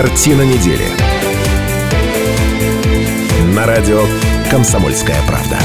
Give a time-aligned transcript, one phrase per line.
[0.00, 0.84] Картина недели.
[3.52, 4.04] На радио
[4.48, 5.58] «Комсомольская правда».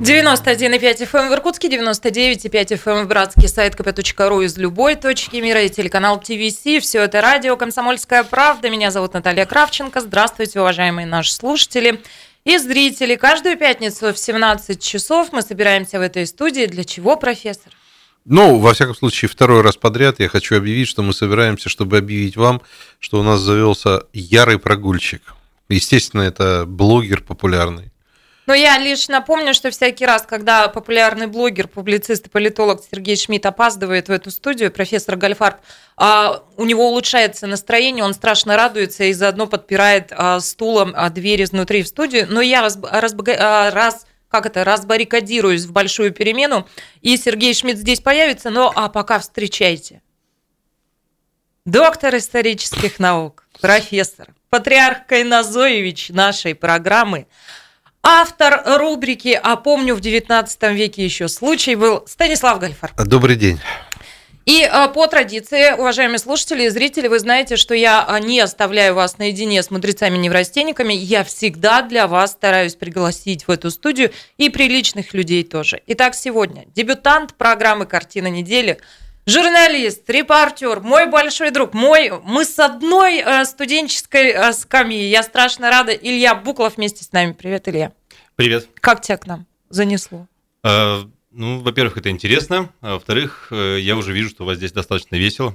[0.00, 5.36] 91,5 FM эм в Иркутске, 99,5 FM эм в Братске, сайт kp.ru из любой точки
[5.36, 6.82] мира и телеканал ТВС.
[6.82, 8.68] Все это радио «Комсомольская правда».
[8.68, 10.00] Меня зовут Наталья Кравченко.
[10.00, 12.00] Здравствуйте, уважаемые наши слушатели
[12.44, 13.14] и зрители.
[13.14, 16.66] Каждую пятницу в 17 часов мы собираемся в этой студии.
[16.66, 17.75] Для чего, профессор?
[18.28, 22.36] Ну, во всяком случае, второй раз подряд я хочу объявить, что мы собираемся, чтобы объявить
[22.36, 22.60] вам,
[22.98, 25.22] что у нас завелся ярый прогульщик.
[25.68, 27.92] Естественно, это блогер популярный.
[28.46, 33.46] Но я лишь напомню, что всякий раз, когда популярный блогер, публицист и политолог Сергей Шмидт
[33.46, 35.58] опаздывает в эту студию, профессор Гальфарб,
[35.96, 41.82] а, у него улучшается настроение, он страшно радуется и заодно подпирает а, стулом дверь изнутри
[41.82, 42.26] в студию.
[42.28, 43.14] Но я раз, раз,
[43.72, 44.05] раз
[44.36, 46.68] как это, разбаррикадируюсь в большую перемену,
[47.00, 50.02] и Сергей Шмидт здесь появится, но а пока встречайте.
[51.64, 57.26] Доктор исторических наук, профессор, патриарх Кайназоевич нашей программы–
[58.08, 62.92] Автор рубрики «А помню, в 19 веке еще случай» был Станислав Гальфар.
[63.04, 63.58] Добрый день.
[64.46, 68.94] И а, по традиции, уважаемые слушатели и зрители, вы знаете, что я а, не оставляю
[68.94, 70.92] вас наедине с мудрецами-неврастенниками.
[70.92, 75.82] Я всегда для вас стараюсь пригласить в эту студию и приличных людей тоже.
[75.88, 78.78] Итак, сегодня дебютант программы «Картина недели»,
[79.26, 85.08] журналист, репортер, мой большой друг, мой, мы с одной э, студенческой э, скамьи.
[85.08, 85.90] Я страшно рада.
[85.90, 87.32] Илья Буклов вместе с нами.
[87.32, 87.92] Привет, Илья.
[88.36, 88.68] Привет.
[88.80, 90.28] Как тебя к нам занесло?
[91.36, 92.70] Ну, во-первых, это интересно.
[92.80, 95.54] А во-вторых, э, я уже вижу, что у вас здесь достаточно весело.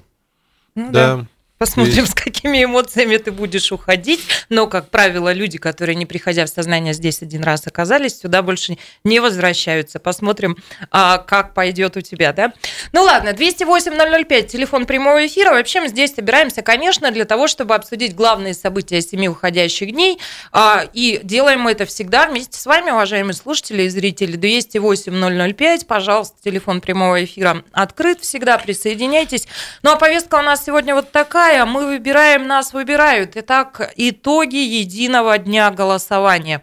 [0.75, 1.17] Ну, да.
[1.17, 1.27] да.
[1.61, 4.21] Посмотрим, с какими эмоциями ты будешь уходить.
[4.49, 8.79] Но, как правило, люди, которые, не приходя в сознание, здесь один раз оказались, сюда больше
[9.03, 9.99] не возвращаются.
[9.99, 10.57] Посмотрим,
[10.89, 12.51] а, как пойдет у тебя, да?
[12.93, 15.51] Ну ладно, 208-005, телефон прямого эфира.
[15.51, 20.17] Вообще мы здесь собираемся, конечно, для того, чтобы обсудить главные события семи уходящих дней.
[20.51, 24.35] А, и делаем мы это всегда вместе с вами, уважаемые слушатели и зрители.
[24.35, 29.47] 208-005, пожалуйста, телефон прямого эфира открыт всегда, присоединяйтесь.
[29.83, 31.65] Ну а повестка у нас сегодня вот такая какая?
[31.65, 33.31] Мы выбираем, нас выбирают.
[33.35, 36.61] Итак, итоги единого дня голосования.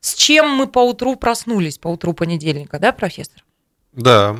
[0.00, 3.42] С чем мы по утру проснулись, по утру понедельника, да, профессор?
[3.92, 4.36] Да.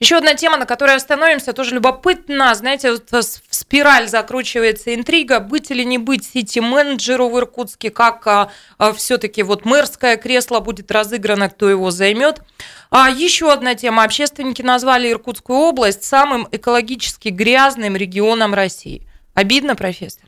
[0.00, 2.54] Еще одна тема, на которой остановимся, тоже любопытно.
[2.54, 8.50] Знаете, вот в спираль закручивается интрига, быть или не быть сити-менеджеру в Иркутске, как а,
[8.76, 12.42] а, все-таки вот мэрское кресло будет разыграно, кто его займет.
[12.90, 14.04] А еще одна тема.
[14.04, 19.06] Общественники назвали Иркутскую область самым экологически грязным регионом России.
[19.34, 20.24] Обидно, профессор?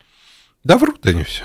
[0.62, 1.44] Да врут они все.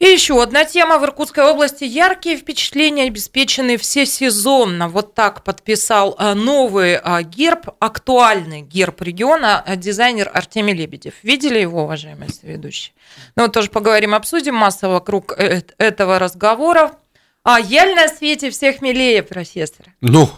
[0.00, 0.98] И еще одна тема.
[0.98, 4.88] В Иркутской области яркие впечатления обеспечены всесезонно.
[4.88, 11.14] Вот так подписал э, новый э, герб, актуальный герб региона, э, дизайнер Артемий Лебедев.
[11.22, 12.92] Видели его, уважаемые соведущие?
[13.36, 16.92] Ну, вот тоже поговорим, обсудим масса вокруг этого разговора.
[17.44, 19.86] А яль на свете всех милее, профессор.
[20.00, 20.28] Ну,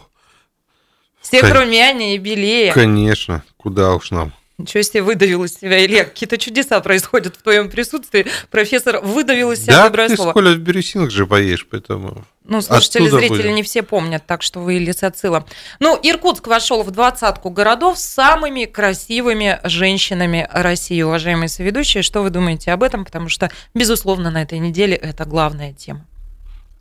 [1.20, 1.52] всех кон...
[1.52, 2.72] румянее и белее.
[2.72, 4.32] Конечно, куда уж нам.
[4.58, 6.04] Ничего себе выдавил из себя, Илья.
[6.06, 8.26] Какие-то чудеса происходят в твоем присутствии.
[8.50, 10.30] Профессор выдавил из себя да, доброе ты слово.
[10.30, 12.24] скоро в бирюсинах же поешь, поэтому...
[12.44, 13.54] Ну, слушатели, зрители будем.
[13.56, 15.44] не все помнят, так что вы лисоцила.
[15.80, 22.02] Ну, Иркутск вошел в двадцатку городов с самыми красивыми женщинами России, уважаемые соведущие.
[22.02, 23.04] Что вы думаете об этом?
[23.04, 26.06] Потому что, безусловно, на этой неделе это главная тема.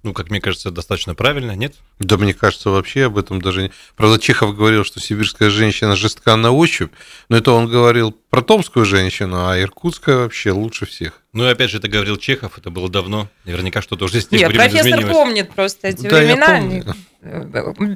[0.05, 1.73] Ну, как мне кажется, достаточно правильно, нет?
[1.97, 3.71] Да, мне кажется, вообще об этом даже не...
[3.95, 6.93] Правда, Чехов говорил, что сибирская женщина жестка на ощупь,
[7.27, 11.23] но это он говорил про томскую женщину, а иркутская вообще лучше всех.
[11.33, 13.29] Ну и опять же, это говорил Чехов, это было давно.
[13.45, 15.11] Наверняка что-то уже здесь Нет, профессор изменилось.
[15.11, 16.95] помнит просто эти да, времена.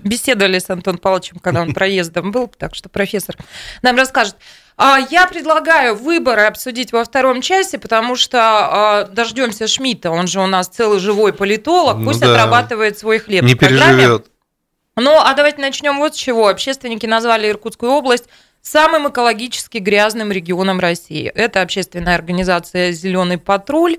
[0.04, 3.38] Беседовали с Антоном Павловичем, когда он проездом был, так что профессор
[3.84, 4.36] нам расскажет.
[4.82, 10.40] А я предлагаю выборы обсудить во втором часе, потому что а, дождемся Шмидта, он же
[10.40, 12.32] у нас целый живой политолог, ну пусть да.
[12.32, 13.44] отрабатывает свой хлеб.
[13.44, 14.28] Не переживет.
[14.96, 16.48] Ну, а давайте начнем вот с чего.
[16.48, 18.30] Общественники назвали Иркутскую область
[18.62, 21.28] самым экологически грязным регионом России.
[21.28, 23.98] Это общественная организация «Зеленый патруль».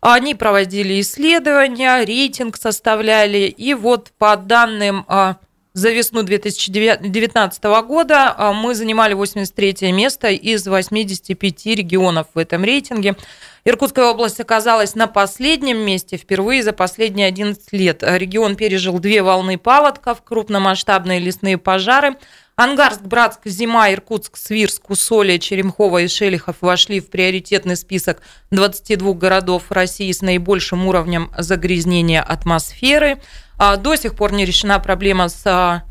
[0.00, 5.36] Они проводили исследования, рейтинг составляли, и вот по данным а,
[5.74, 13.16] за весну 2019 года а, мы занимали 83 место из 85 регионов в этом рейтинге.
[13.64, 18.04] Иркутская область оказалась на последнем месте впервые за последние 11 лет.
[18.06, 22.16] Регион пережил две волны паводков, крупномасштабные лесные пожары.
[22.56, 28.22] Ангарск, Братск, Зима, Иркутск, Свирск, Усолье, Черемхово и Шелихов вошли в приоритетный список
[28.52, 33.20] 22 городов России с наибольшим уровнем загрязнения атмосферы.
[33.58, 35.84] А, до сих пор не решена проблема с а,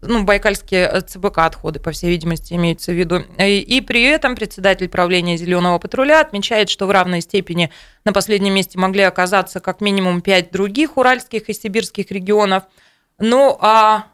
[0.00, 3.24] ну, байкальские э, ЦБК отходы, по всей видимости, имеется в виду.
[3.38, 7.70] И, и при этом председатель правления «Зеленого патруля» отмечает, что в равной степени
[8.04, 12.64] на последнем месте могли оказаться как минимум пять других уральских и сибирских регионов.
[13.18, 14.06] Ну, а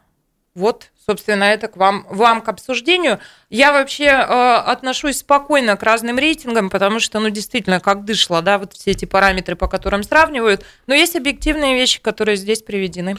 [0.55, 3.19] вот, собственно, это к вам, вам к обсуждению.
[3.49, 8.57] Я вообще э, отношусь спокойно к разным рейтингам, потому что, ну, действительно, как дышло, да,
[8.57, 10.65] вот все эти параметры, по которым сравнивают.
[10.87, 13.17] Но есть объективные вещи, которые здесь приведены.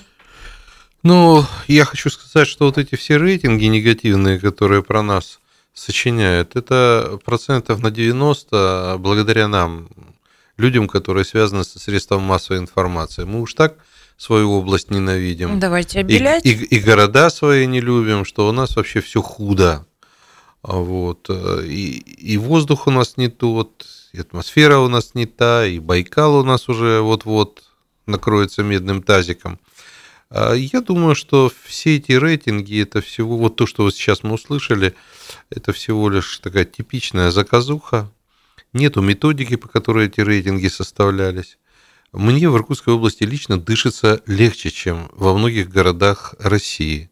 [1.02, 5.38] Ну, я хочу сказать, что вот эти все рейтинги негативные, которые про нас
[5.74, 9.88] сочиняют, это процентов на 90 благодаря нам,
[10.56, 13.24] людям, которые связаны со средством массовой информации.
[13.24, 13.74] Мы уж так
[14.16, 15.58] свою область ненавидим.
[15.58, 16.44] Давайте обелять.
[16.44, 19.86] И, и, и города свои не любим, что у нас вообще все худо.
[20.62, 21.30] Вот.
[21.30, 26.36] И, и воздух у нас не тот, и атмосфера у нас не та, и Байкал
[26.36, 27.62] у нас уже вот-вот
[28.06, 29.60] накроется медным тазиком.
[30.28, 34.34] А я думаю, что все эти рейтинги, это всего, вот то, что вот сейчас мы
[34.34, 34.94] услышали,
[35.50, 38.10] это всего лишь такая типичная заказуха.
[38.72, 41.58] Нету методики, по которой эти рейтинги составлялись.
[42.16, 47.10] Мне в Иркутской области лично дышится легче, чем во многих городах России.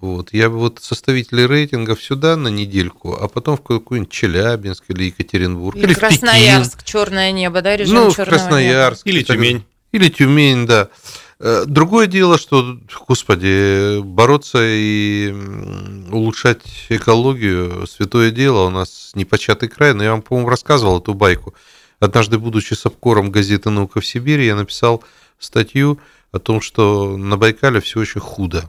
[0.00, 0.32] Вот.
[0.32, 5.76] Я бы вот составители рейтингов сюда на недельку, а потом в какой-нибудь Челябинск или Екатеринбург.
[5.76, 9.04] Или, или Красноярск, черное небо, да, режим ну, Красноярск.
[9.04, 9.16] Неба.
[9.16, 9.64] Или Тюмень.
[9.90, 10.88] Или Тюмень, да.
[11.40, 12.78] Э, другое дело, что,
[13.08, 15.34] господи, бороться и
[16.12, 18.66] улучшать экологию– святое дело.
[18.66, 19.92] У нас непочатый край.
[19.92, 21.52] Но я вам, по-моему, рассказывал эту байку.
[22.00, 25.04] Однажды, будучи с обкором газеты «Наука в Сибири», я написал
[25.38, 26.00] статью
[26.32, 28.68] о том, что на Байкале все очень худо.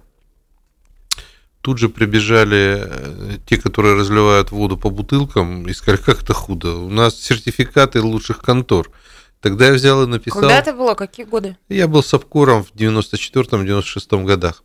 [1.61, 6.75] Тут же прибежали э, те, которые разливают воду по бутылкам, и сказали, как это худо.
[6.75, 8.91] У нас сертификаты лучших контор–
[9.41, 10.41] Тогда я взял и написал...
[10.41, 10.93] Когда это было?
[10.93, 11.57] Какие годы?
[11.67, 14.63] Я был с обкором в 94-96 годах.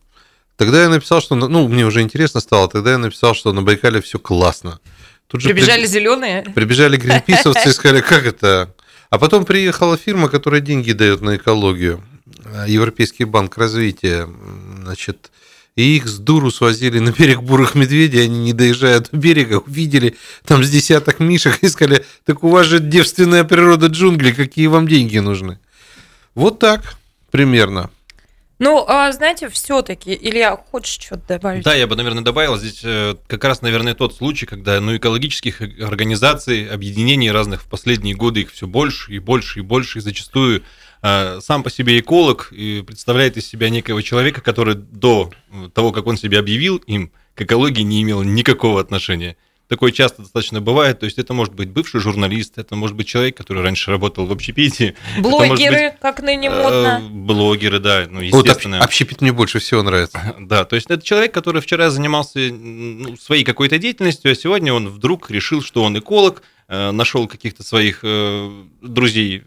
[0.55, 1.35] Тогда я написал, что...
[1.35, 2.69] Ну, мне уже интересно стало.
[2.69, 4.79] Тогда я написал, что на Байкале все классно.
[5.27, 5.87] Тут же прибежали при...
[5.87, 6.41] зеленые?
[6.55, 8.73] Прибежали гринписовцы и сказали, как это?
[9.09, 12.03] А потом приехала фирма, которая деньги дает на экологию.
[12.67, 14.27] Европейский банк развития.
[14.83, 15.31] Значит,
[15.75, 20.15] и их с дуру свозили на берег бурых медведей, они, не доезжая до берега, увидели
[20.43, 24.87] там с десяток мишек и сказали, так у вас же девственная природа джунглей, какие вам
[24.87, 25.59] деньги нужны?
[26.33, 26.95] Вот так
[27.31, 27.91] примерно.
[28.59, 31.63] Ну, а, знаете, все-таки, Илья, хочешь что-то добавить?
[31.63, 32.57] Да, я бы, наверное, добавил.
[32.57, 38.15] Здесь э, как раз, наверное, тот случай, когда ну, экологических организаций, объединений разных в последние
[38.15, 40.63] годы их все больше и больше и больше, и зачастую
[41.01, 45.31] Э, сам по себе эколог и представляет из себя некого человека, который до
[45.73, 49.37] того, как он себя объявил им, к экологии не имел никакого отношения.
[49.67, 50.99] Такое часто достаточно бывает.
[50.99, 54.31] То есть это может быть бывший журналист, это может быть человек, который раньше работал в
[54.31, 54.95] общепите.
[55.19, 57.01] Блогеры, быть, как ныне модно.
[57.03, 58.77] Э, блогеры, да, ну, естественно.
[58.77, 60.35] Вот общепит мне больше всего нравится.
[60.47, 64.87] Да, то есть это человек, который вчера занимался ну, своей какой-то деятельностью, а сегодня он
[64.87, 68.03] вдруг решил, что он эколог, э, нашел каких-то своих
[68.81, 69.43] друзей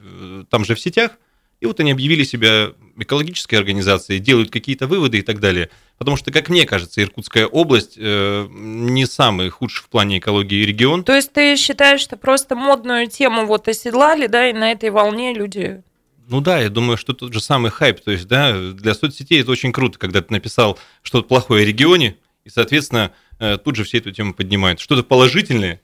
[0.50, 1.12] там же в сетях,
[1.60, 5.70] и вот они объявили себя экологической организацией, делают какие-то выводы и так далее.
[5.98, 11.04] Потому что, как мне кажется, Иркутская область э, не самый худший в плане экологии регион.
[11.04, 15.34] То есть ты считаешь, что просто модную тему вот оседлали, да, и на этой волне
[15.34, 15.82] люди
[16.30, 18.00] ну да, я думаю, что тот же самый хайп.
[18.02, 22.18] То есть, да, для соцсетей это очень круто, когда ты написал что-то плохое о регионе,
[22.44, 24.78] и, соответственно, э, тут же все эту тему поднимают.
[24.78, 25.80] Что-то положительное,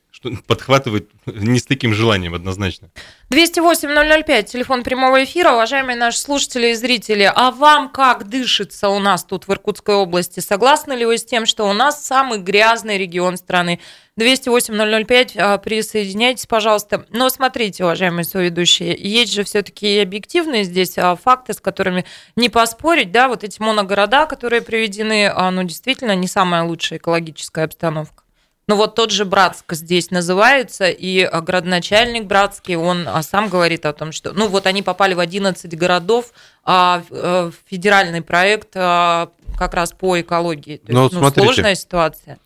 [0.46, 2.90] подхватывает не с таким желанием однозначно.
[3.30, 5.52] 208-005, телефон прямого эфира.
[5.52, 10.40] Уважаемые наши слушатели и зрители, а вам как дышится у нас тут в Иркутской области?
[10.40, 13.80] Согласны ли вы с тем, что у нас самый грязный регион страны?
[14.18, 17.04] 208-005, а, присоединяйтесь, пожалуйста.
[17.10, 23.12] Но смотрите, уважаемые соведущие, есть же все-таки объективные здесь а, факты, с которыми не поспорить,
[23.12, 28.25] да, вот эти моногорода, которые приведены, а, ну, действительно, не самая лучшая экологическая обстановка.
[28.68, 33.86] Ну вот тот же Братск здесь называется, и а, городоначальник Братский, он а, сам говорит
[33.86, 36.32] о том, что, ну вот они попали в 11 городов,
[36.64, 40.78] а э, федеральный проект а, как раз по экологии.
[40.78, 42.38] То ну, есть, ну, смотрите, сложная ситуация.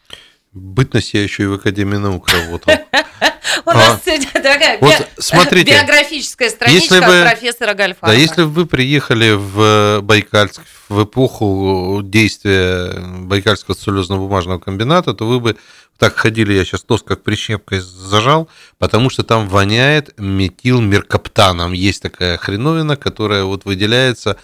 [0.53, 2.75] Бытность я еще и в Академии наук работал.
[3.67, 8.09] У нас сегодня такая биографическая страничка профессора Гальфарба.
[8.09, 15.57] Да, если вы приехали в Байкальск в эпоху действия Байкальского целлюлозно-бумажного комбината, то вы бы
[15.99, 21.73] так ходили, я сейчас нос как прищепкой зажал, потому что там воняет метилмеркаптаном.
[21.73, 24.37] Есть такая хреновина, которая вот выделяется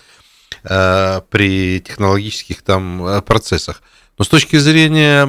[0.62, 3.82] э, при технологических там э, процессах.
[4.18, 5.26] Но с точки зрения,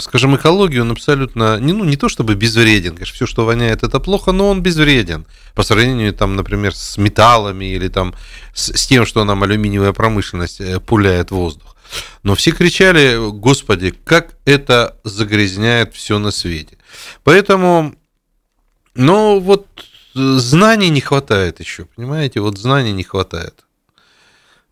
[0.00, 4.00] скажем, экологии, он абсолютно, не, ну, не то чтобы безвреден, конечно, все, что воняет, это
[4.00, 5.24] плохо, но он безвреден.
[5.54, 8.14] По сравнению, там, например, с металлами или там
[8.54, 11.76] с, с тем, что нам алюминиевая промышленность э, пуляет воздух.
[12.24, 16.78] Но все кричали, господи, как это загрязняет все на свете.
[17.22, 17.94] Поэтому,
[18.96, 19.66] ну вот
[20.14, 23.65] знаний не хватает еще, понимаете, вот знаний не хватает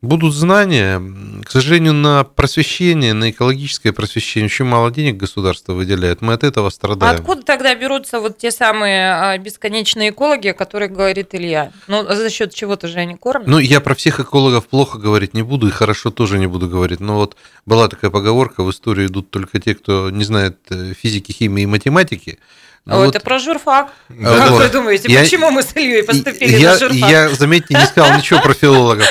[0.04, 1.02] будут знания.
[1.44, 6.20] К сожалению, на просвещение, на экологическое просвещение очень мало денег государство выделяет.
[6.20, 7.14] Мы от этого страдаем.
[7.14, 11.72] А откуда тогда берутся вот те самые а, бесконечные экологи, о которых говорит Илья?
[11.88, 13.48] Ну, за счет чего-то же они кормят?
[13.48, 17.00] Ну, я про всех экологов плохо говорить не буду, и хорошо тоже не буду говорить.
[17.00, 21.32] Но вот была такая поговорка, в историю идут только те, кто не знает э, физики,
[21.32, 22.38] химии и математики.
[22.86, 23.14] Ну, вот.
[23.14, 23.92] Это про журфак.
[24.10, 24.62] Да, как вот.
[24.62, 27.10] вы думаете, я, почему мы с Ильей поступили я, на журфак?
[27.10, 29.06] Я, заметьте, не сказал ничего про филологов.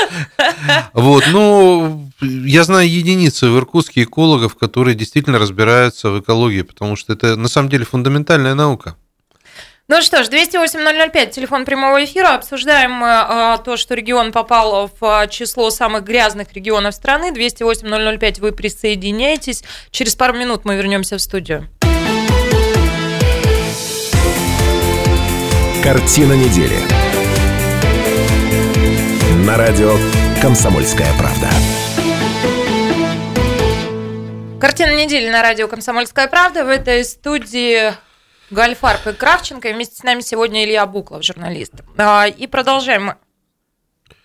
[0.93, 7.13] Вот, ну, я знаю единицы в Иркутске экологов, которые действительно разбираются в экологии, потому что
[7.13, 8.95] это на самом деле фундаментальная наука.
[9.89, 12.35] Ну что ж, 208-005, телефон прямого эфира.
[12.35, 17.31] Обсуждаем мы а, то, что регион попал в а, число самых грязных регионов страны.
[17.31, 19.63] 208-005 вы присоединяетесь.
[19.91, 21.67] Через пару минут мы вернемся в студию.
[25.83, 26.77] Картина недели.
[29.45, 29.91] На радио
[30.41, 31.49] «Комсомольская правда».
[34.61, 36.63] Картина недели на радио «Комсомольская правда».
[36.63, 37.91] В этой студии
[38.49, 39.67] Гальфарб и Кравченко.
[39.67, 41.73] И вместе с нами сегодня Илья Буклов, журналист.
[41.97, 43.15] А, и продолжаем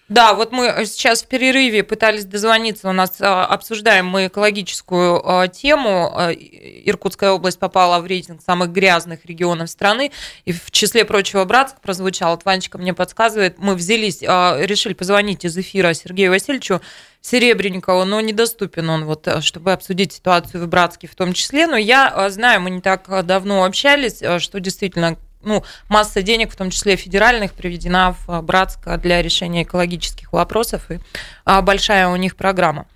[0.08, 5.48] да, вот мы сейчас в перерыве пытались дозвониться, у нас а, обсуждаем мы экологическую а,
[5.48, 6.10] тему.
[6.14, 10.10] А, Иркутская область попала в рейтинг самых грязных регионов страны,
[10.46, 15.56] и в числе прочего Братск прозвучал, вот Ванечка мне подсказывает, мы взялись, решили позвонить из
[15.58, 16.80] эфира Сергею Васильевичу
[17.20, 21.66] Серебренникову, но недоступен он, вот, чтобы обсудить ситуацию в Братске в том числе.
[21.66, 26.70] Но я знаю, мы не так давно общались, что действительно ну, масса денег, в том
[26.70, 30.98] числе федеральных, приведена в Братск для решения экологических вопросов, и
[31.44, 32.86] а, большая у них программа.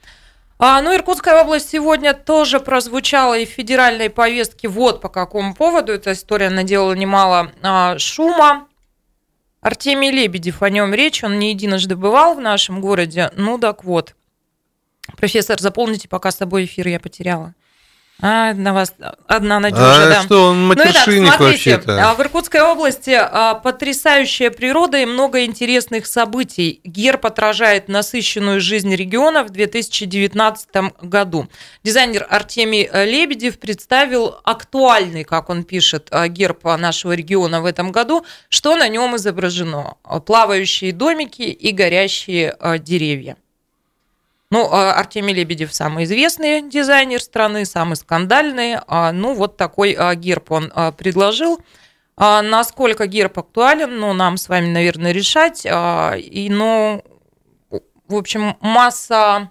[0.58, 5.92] А, ну, Иркутская область сегодня тоже прозвучала и в федеральной повестке вот по какому поводу.
[5.92, 8.68] Эта история наделала немало а, шума.
[9.60, 13.30] Артемий Лебедев, о нем речь, он не единожды бывал в нашем городе.
[13.34, 14.14] Ну, так вот.
[15.16, 17.54] Профессор, заполните пока с собой эфир я потеряла.
[18.20, 18.94] А, на вас
[19.26, 20.22] одна надежда, а да.
[20.22, 22.10] что, он матершинник ну, вообще-то.
[22.10, 26.80] А, в Иркутской области а, потрясающая природа и много интересных событий.
[26.84, 30.68] Герб отражает насыщенную жизнь региона в 2019
[31.02, 31.48] году.
[31.82, 38.24] Дизайнер Артемий Лебедев представил актуальный, как он пишет, герб нашего региона в этом году.
[38.48, 39.96] Что на нем изображено?
[40.24, 43.36] Плавающие домики и горящие деревья.
[44.52, 48.76] Ну, а Артемий Лебедев самый известный дизайнер страны, самый скандальный.
[48.86, 51.58] А, ну, вот такой а, герб он предложил.
[52.18, 55.64] Насколько герб актуален, ну, нам с вами, наверное, решать.
[55.64, 57.02] И, ну,
[58.06, 59.50] в общем, масса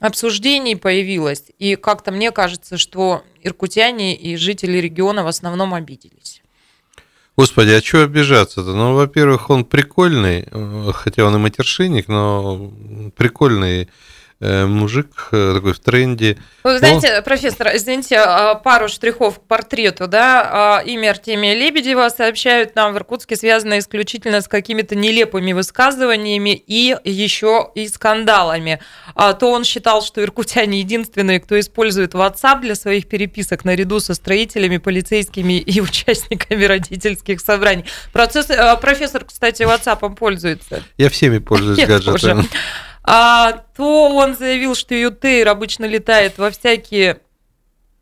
[0.00, 1.44] обсуждений появилась.
[1.58, 6.43] И как-то мне кажется, что иркутяне и жители региона в основном обиделись.
[7.36, 8.74] Господи, а что обижаться-то?
[8.74, 12.72] Ну, во-первых, он прикольный, э, хотя он и матершинник, но
[13.16, 13.88] прикольный
[14.40, 16.36] мужик э, такой в тренде.
[16.64, 17.22] Вы знаете, Но...
[17.22, 22.96] профессор, извините, а, пару штрихов к портрету, да, а, имя Артемия Лебедева сообщают нам в
[22.96, 28.80] Иркутске связано исключительно с какими-то нелепыми высказываниями и еще и скандалами.
[29.14, 34.14] А, то он считал, что иркутяне единственные, кто использует WhatsApp для своих переписок наряду со
[34.14, 37.84] строителями, полицейскими и участниками родительских собраний.
[38.12, 38.48] Процесс,
[38.80, 40.82] профессор, кстати, WhatsApp пользуется.
[40.98, 42.44] Я всеми пользуюсь гаджетами а,
[43.04, 47.20] то он заявил, что Ютейр обычно летает во всякие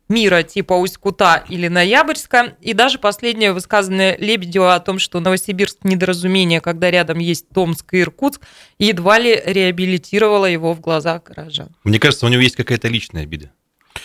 [0.07, 2.55] мира типа Усть-Кута или Ноябрьска.
[2.61, 8.01] И даже последнее высказанное Лебедева о том, что Новосибирск недоразумение, когда рядом есть Томск и
[8.01, 8.41] Иркутск,
[8.79, 11.69] едва ли реабилитировало его в глазах горожан.
[11.83, 13.51] Мне кажется, у него есть какая-то личная обида.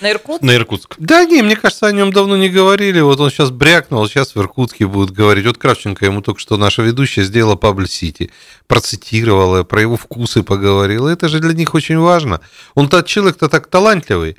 [0.01, 0.43] На Иркутск?
[0.43, 0.95] На Иркутск.
[0.99, 3.01] Да не, мне кажется, о нем давно не говорили.
[3.01, 5.47] Вот он сейчас брякнул, сейчас в Иркутске будут говорить.
[5.47, 8.31] Вот Кравченко ему только что наша ведущая сделала Пабль Сити.
[8.67, 11.09] Процитировала, про его вкусы поговорила.
[11.09, 12.41] Это же для них очень важно.
[12.75, 14.37] Он-то человек-то так талантливый.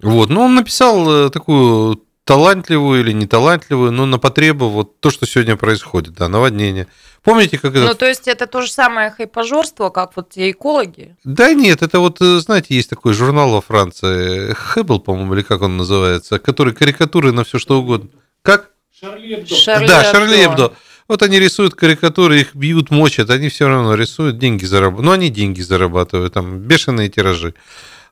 [0.00, 5.26] Вот, но он написал э, такую талантливую или неталантливую, но на потребу вот то, что
[5.26, 6.86] сегодня происходит, да, наводнение.
[7.22, 7.86] Помните, как это...
[7.86, 11.16] Ну, то есть это то же самое хайпажорство, как вот те экологи?
[11.24, 15.62] Да нет, это вот, э, знаете, есть такой журнал во Франции, Хэббл, по-моему, или как
[15.62, 18.10] он называется, который карикатуры на все что угодно.
[18.42, 18.70] Как?
[18.98, 19.54] Шарли Эбдо.
[19.54, 20.72] Шарли да, Шарли Эбдо.
[21.08, 25.04] Вот они рисуют карикатуры, их бьют, мочат, они все равно рисуют, деньги зарабатывают.
[25.04, 27.54] Ну, они деньги зарабатывают, там, бешеные тиражи.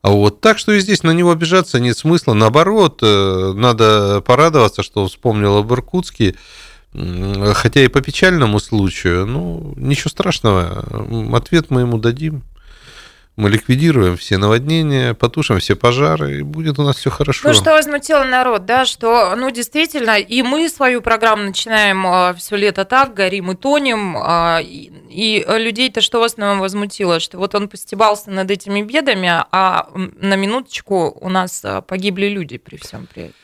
[0.02, 2.32] А вот так что и здесь на него обижаться нет смысла.
[2.32, 6.36] Наоборот, э, надо порадоваться, что вспомнил об Иркутске.
[6.92, 10.84] Хотя и по печальному случаю, ну, ничего страшного.
[11.36, 12.42] Ответ мы ему дадим.
[13.36, 17.48] Мы ликвидируем все наводнения, потушим все пожары, и будет у нас все хорошо.
[17.48, 22.56] Ну, что возмутило народ, да, что, ну, действительно, и мы свою программу начинаем а, все
[22.56, 27.54] лето так, горим и тонем, а, и, и людей-то что в основном возмутило, что вот
[27.54, 33.06] он постебался над этими бедами, а на минуточку у нас а, погибли люди при всем
[33.12, 33.34] при этом.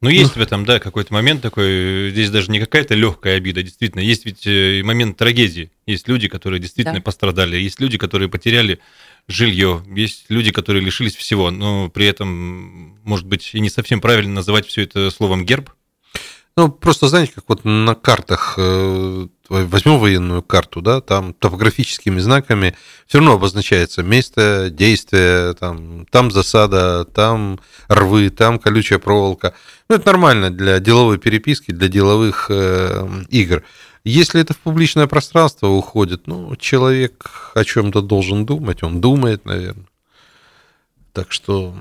[0.00, 4.00] Ну, есть в этом, да, какой-то момент такой, здесь даже не какая-то легкая обида, действительно,
[4.00, 5.72] есть ведь э, момент трагедии.
[5.86, 7.02] Есть люди, которые действительно Да.
[7.02, 8.78] пострадали, есть люди, которые потеряли
[9.28, 14.34] жилье, есть люди, которые лишились всего, но при этом, может быть, и не совсем правильно
[14.34, 15.70] называть все это словом герб.
[16.58, 22.74] Ну, просто знаете, как вот на картах, э, возьмем военную карту, да, там топографическими знаками
[23.06, 29.54] все равно обозначается место действия, там, там засада, там рвы, там колючая проволока.
[29.88, 33.62] Ну, это нормально для деловой переписки, для деловых э, игр.
[34.08, 39.84] Если это в публичное пространство уходит, ну, человек о чем-то должен думать, он думает, наверное.
[41.12, 41.74] Так что...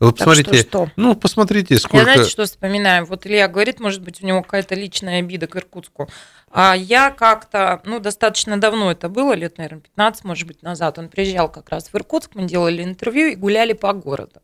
[0.00, 0.90] Вы Так посмотрите, что, что?
[0.96, 2.04] ну, посмотрите, Я сколько...
[2.04, 3.04] знаете, что вспоминаю?
[3.04, 6.08] Вот Илья говорит, может быть, у него какая-то личная обида к Иркутску.
[6.50, 10.98] А я как-то, ну, достаточно давно это было, лет, наверное, 15, может быть, назад.
[10.98, 14.40] Он приезжал как раз в Иркутск, мы делали интервью и гуляли по городу.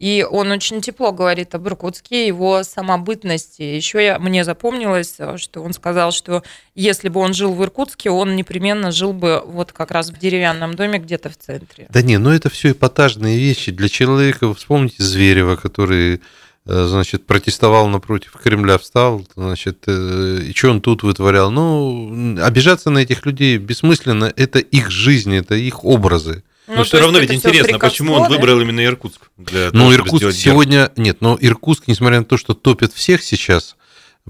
[0.00, 3.60] И он очень тепло говорит об Иркутске, его самобытности.
[3.60, 6.42] Еще я, мне запомнилось, что он сказал, что
[6.74, 10.72] если бы он жил в Иркутске, он непременно жил бы вот как раз в деревянном
[10.72, 11.86] доме где-то в центре.
[11.90, 14.54] Да не, ну это все эпатажные вещи для человека.
[14.54, 16.22] Вспомните Зверева, который,
[16.64, 21.50] э, значит, протестовал напротив Кремля, встал, значит, э, и что он тут вытворял?
[21.50, 26.42] Ну, обижаться на этих людей бессмысленно, это их жизнь, это их образы.
[26.70, 29.20] Но Ну, все равно ведь интересно, почему он выбрал именно Иркутск?
[29.36, 30.44] Для того, Ну, чтобы Иркутск сделать герб?
[30.44, 30.92] сегодня...
[30.96, 33.76] Нет, но Иркутск, несмотря на то, что топит всех сейчас,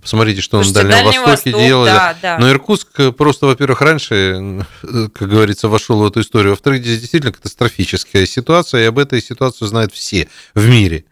[0.00, 1.92] посмотрите, что он Слушайте, на Дальнем Дальний Востоке Восток, делает.
[1.94, 2.38] да, да.
[2.38, 6.52] Но Иркутск э, просто, во-первых, раньше, э, как говорится, вошел в эту историю.
[6.52, 11.04] Во-вторых, здесь действительно катастрофическая ситуация, и об этой ситуации знают все в мире.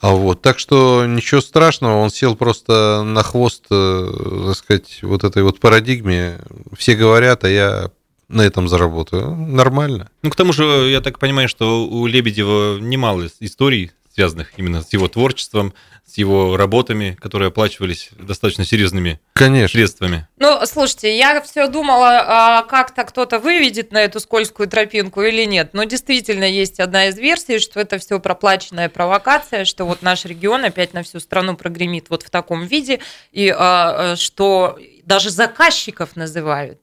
[0.00, 5.24] А вот, так что ничего страшного, он сел просто на хвост, э, так сказать, вот
[5.24, 6.40] этой вот парадигме.
[6.76, 7.90] Все говорят, а я
[8.34, 9.34] на этом заработаю.
[9.34, 10.10] Нормально.
[10.22, 14.92] Ну, к тому же, я так понимаю, что у Лебедева немало историй, связанных именно с
[14.92, 15.74] его творчеством,
[16.06, 19.76] с его работами, которые оплачивались достаточно серьезными Конечно.
[19.76, 20.28] средствами.
[20.38, 25.70] Ну, слушайте, я все думала, а как-то кто-то выведет на эту скользкую тропинку или нет.
[25.72, 30.64] Но действительно есть одна из версий, что это все проплаченная провокация, что вот наш регион
[30.64, 33.00] опять на всю страну прогремит вот в таком виде,
[33.32, 36.78] и а, а, что даже заказчиков называют.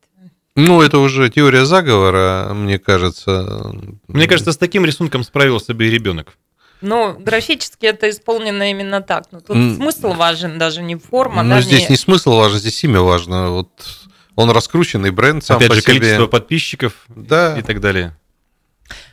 [0.55, 3.71] Ну, это уже теория заговора, мне кажется.
[4.07, 6.33] Мне кажется, с таким рисунком справился бы и ребенок.
[6.81, 9.25] Но графически это исполнено именно так.
[9.31, 9.75] Но тут М.
[9.75, 11.43] смысл важен, даже не форма.
[11.43, 13.51] Ну, да, здесь не смысл важен, здесь имя важно.
[13.51, 13.69] Вот
[14.35, 15.93] он раскрученный бренд сам Опять по же, себе.
[15.93, 17.57] количество подписчиков Да.
[17.57, 18.17] и так далее.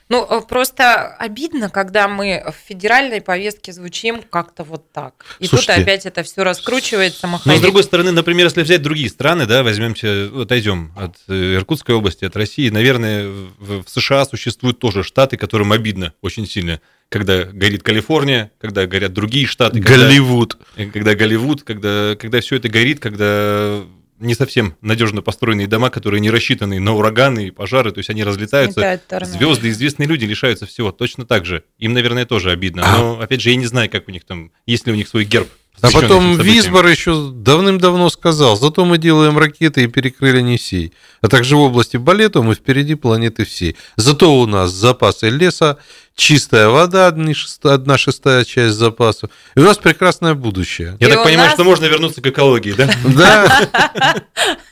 [0.08, 5.24] Ну, э, просто обидно, когда мы в федеральной повестке звучим как-то вот так.
[5.38, 7.60] И Слушайте, тут опять это все раскручивается, Но, с маховик.
[7.62, 12.36] другой стороны, например, если взять другие страны, да, возьмемте, отойдем от э, Иркутской области, от
[12.36, 18.86] России, наверное, в, США существуют тоже штаты, которым обидно очень сильно, когда горит Калифорния, когда
[18.86, 20.56] горят другие штаты, когда- Голливуд.
[20.76, 23.82] э, когда Голливуд, когда, когда все это горит, когда
[24.20, 28.24] не совсем надежно построенные дома, которые не рассчитаны на ураганы и пожары, то есть они
[28.24, 31.64] разлетаются, звезды, известные люди лишаются всего, точно так же.
[31.78, 32.84] Им, наверное, тоже обидно.
[32.98, 35.24] Но, опять же, я не знаю, как у них там, есть ли у них свой
[35.24, 35.48] герб.
[35.80, 36.40] А потом.
[36.40, 40.92] Висбор еще давным-давно сказал, зато мы делаем ракеты и перекрыли Енисей.
[41.20, 43.76] А также в области балета мы впереди планеты всей.
[43.96, 45.78] Зато у нас запасы леса,
[46.18, 49.30] чистая вода, одна шестая часть запасов.
[49.54, 50.96] И у нас прекрасное будущее.
[51.00, 52.90] Я И так понимаю, нас- что можно вернуться к экологии, да?
[53.04, 54.14] Да,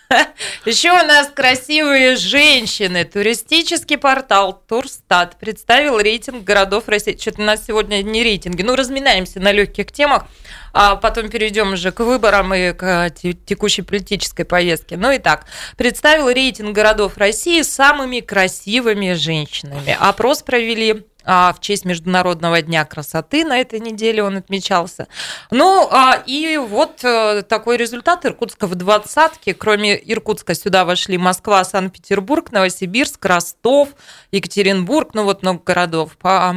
[0.65, 3.05] Еще у нас красивые женщины.
[3.05, 7.17] Туристический портал Турстат представил рейтинг городов России.
[7.21, 8.63] Что-то у нас сегодня не рейтинги.
[8.63, 10.27] Ну, разминаемся на легких темах,
[10.73, 14.97] а потом перейдем уже к выборам и к те- текущей политической повестке.
[14.97, 15.45] Ну и так,
[15.77, 19.97] представил рейтинг городов России с самыми красивыми женщинами.
[19.99, 25.09] Опрос провели а, в честь Международного дня красоты на этой неделе он отмечался.
[25.51, 29.53] Ну, а, и вот э, такой результат Иркутска в двадцатке.
[29.53, 33.89] Кроме Иркутска сюда вошли Москва, Санкт-Петербург, Новосибирск, Ростов,
[34.31, 36.13] Екатеринбург, ну вот много городов.
[36.23, 36.55] А,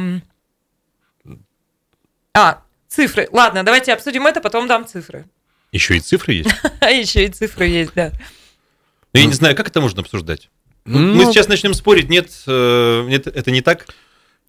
[2.88, 3.28] цифры.
[3.32, 5.26] Ладно, давайте обсудим это, потом дам цифры.
[5.72, 6.50] Еще и цифры есть.
[6.80, 8.12] А еще и цифры есть, да.
[9.12, 10.48] Но я не знаю, как это можно обсуждать.
[10.84, 13.86] Ну, Мы сейчас начнем спорить, нет, э, нет, это не так.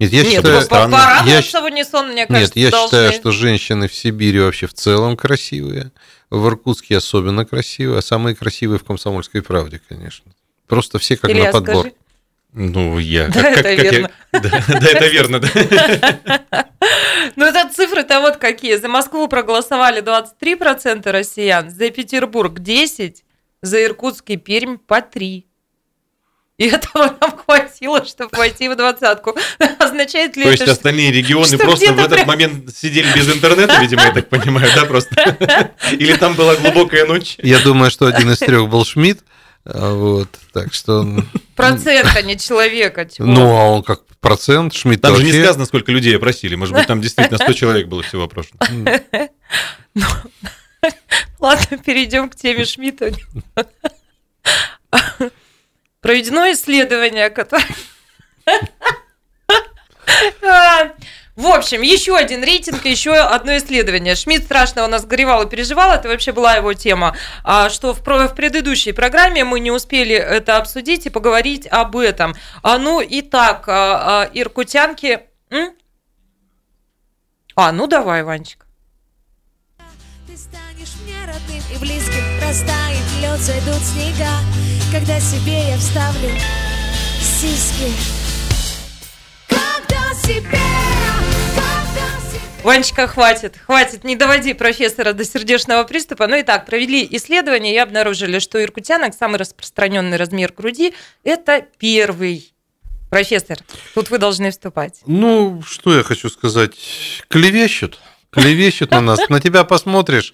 [0.02, 2.88] Нет, я Нет, считаю, по- по- порадоваться Я унисон, мне Нет, кажется, я должны.
[2.88, 5.92] считаю, что женщины в Сибири вообще в целом красивые.
[6.30, 10.32] В Иркутске особенно красивые, а самые красивые в Комсомольской правде, конечно.
[10.68, 11.76] Просто все как Илья, на подбор.
[11.82, 11.96] скажи.
[12.54, 13.28] Ну, я...
[13.28, 14.12] Да, как- это как- как я- верно.
[14.34, 16.68] Да, да, это верно, да.
[17.36, 18.76] Ну, это цифры-то вот какие.
[18.78, 23.18] За Москву проголосовали 23% россиян, за Петербург 10%,
[23.62, 25.44] за Иркутск и Пермь по 3%.
[26.62, 29.36] И этого нам хватило, чтобы войти в двадцатку.
[29.80, 30.80] Означает ли То есть это, что...
[30.80, 34.70] остальные регионы что просто в этот прям- момент сидели без интернета, видимо, я так понимаю,
[34.76, 35.16] да, просто?
[35.92, 37.38] Или там была глубокая ночь?
[37.40, 39.24] Я думаю, что один из трех был Шмидт.
[39.66, 41.04] а, Вот, так что
[41.56, 43.08] процент, а не человека?
[43.08, 43.26] чего?
[43.26, 46.54] Ну, а он как процент, Шмидт Там же не вообще- сказано, сколько людей опросили.
[46.54, 48.60] Может быть, там действительно 100 человек было всего опрошено.
[51.40, 53.12] Ладно, перейдем к теме Шмидта.
[56.02, 57.66] Проведено исследование, которое...
[60.44, 60.92] А,
[61.36, 64.16] В общем, еще один рейтинг, еще одно исследование.
[64.16, 68.02] Шмидт страшно у нас горевал и переживал, это вообще была его тема, а, что в,
[68.02, 72.36] в предыдущей программе мы не успели это обсудить и поговорить об этом.
[72.62, 75.22] А, ну, итак, а, а, иркутянки...
[77.56, 78.66] А, ну давай, Ванечка.
[80.42, 84.32] Станешь мне родным и близким Растает лед, зайдут снега
[84.92, 86.32] Когда себе я вставлю
[87.20, 87.92] сиськи
[89.48, 90.42] Когда себе,
[91.54, 96.26] когда себе Ванечка, хватит, хватит, не доводи профессора до сердечного приступа.
[96.26, 101.68] Ну и так, провели исследование и обнаружили, что у иркутянок самый распространенный размер груди– это
[101.78, 102.52] первый.
[103.12, 103.60] Профессор,
[103.94, 105.02] тут вы должны вступать.
[105.06, 106.74] Ну, что я хочу сказать?
[107.28, 108.00] Клевещут.
[108.32, 109.30] Клевещут на нас.
[109.30, 110.34] На тебя посмотришь,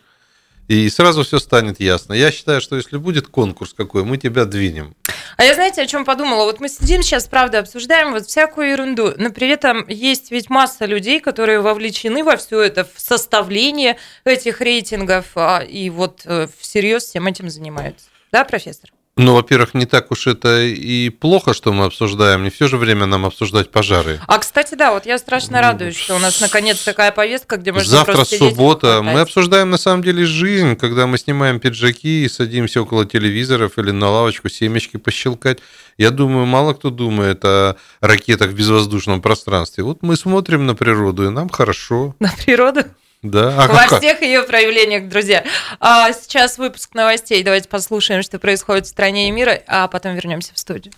[0.67, 2.13] и сразу все станет ясно.
[2.13, 4.95] Я считаю, что если будет конкурс какой, мы тебя двинем.
[5.37, 6.43] А я знаете, о чем подумала?
[6.43, 10.85] Вот мы сидим сейчас, правда, обсуждаем вот всякую ерунду, но при этом есть ведь масса
[10.85, 17.03] людей, которые вовлечены во все это, в составление этих рейтингов, а, и вот э, всерьез
[17.03, 18.07] всем этим занимаются.
[18.31, 18.89] Да, профессор?
[19.17, 22.43] Ну, во-первых, не так уж это и плохо, что мы обсуждаем.
[22.43, 24.19] Не все же время нам обсуждать пожары.
[24.27, 27.89] А, кстати, да, вот я страшно радуюсь, что у нас наконец такая повестка, где можно
[27.89, 29.01] Завтра просто суббота.
[29.01, 33.89] Мы обсуждаем на самом деле жизнь, когда мы снимаем пиджаки и садимся около телевизоров или
[33.89, 35.59] на лавочку семечки пощелкать.
[35.97, 39.83] Я думаю, мало кто думает о ракетах в безвоздушном пространстве.
[39.83, 42.15] Вот мы смотрим на природу, и нам хорошо.
[42.19, 42.83] на природу
[43.23, 43.55] Да.
[43.63, 45.43] А во как- всех ее проявлениях, друзья.
[45.79, 47.43] А сейчас выпуск новостей.
[47.43, 50.93] Давайте послушаем, что происходит в стране и мире, а потом вернемся в студию.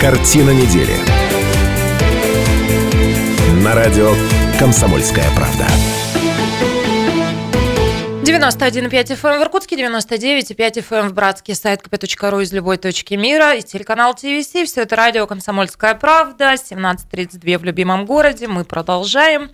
[0.00, 0.94] Картина недели.
[3.62, 4.14] На радио
[4.58, 5.66] «Комсомольская правда».
[8.22, 10.54] 91,5 FM в Иркутске, 99,5
[10.88, 14.48] FM в Братске, сайт kp.ru из любой точки мира и телеканал ТВС.
[14.66, 18.46] Все это радио «Комсомольская правда», 17.32 в любимом городе.
[18.46, 19.50] Мы продолжаем.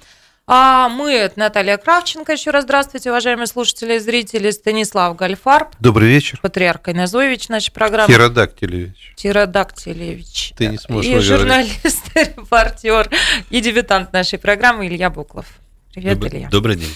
[0.49, 2.33] А мы, это Наталья Кравченко.
[2.33, 4.51] Еще раз здравствуйте, уважаемые слушатели и зрители.
[4.51, 6.39] Станислав Гальфарб, Добрый вечер.
[6.43, 8.13] патриарх Инозоевич нашей программы.
[8.13, 9.13] Херодактилевич.
[9.17, 10.53] Тиродактилевич.
[10.57, 13.11] Ты не сможешь И журналист, репортер
[13.51, 15.47] и дебютант нашей программы Илья Буклов.
[15.95, 16.49] Привет, Добрый- Илья.
[16.49, 16.95] Добрый день.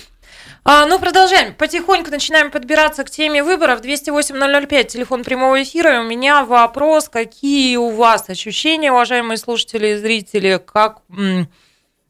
[0.62, 1.54] А, ну, продолжаем.
[1.54, 3.80] Потихоньку начинаем подбираться к теме выборов.
[3.80, 6.00] 208-005, телефон прямого эфира.
[6.00, 11.48] У меня вопрос, какие у вас ощущения, уважаемые слушатели и зрители, как м,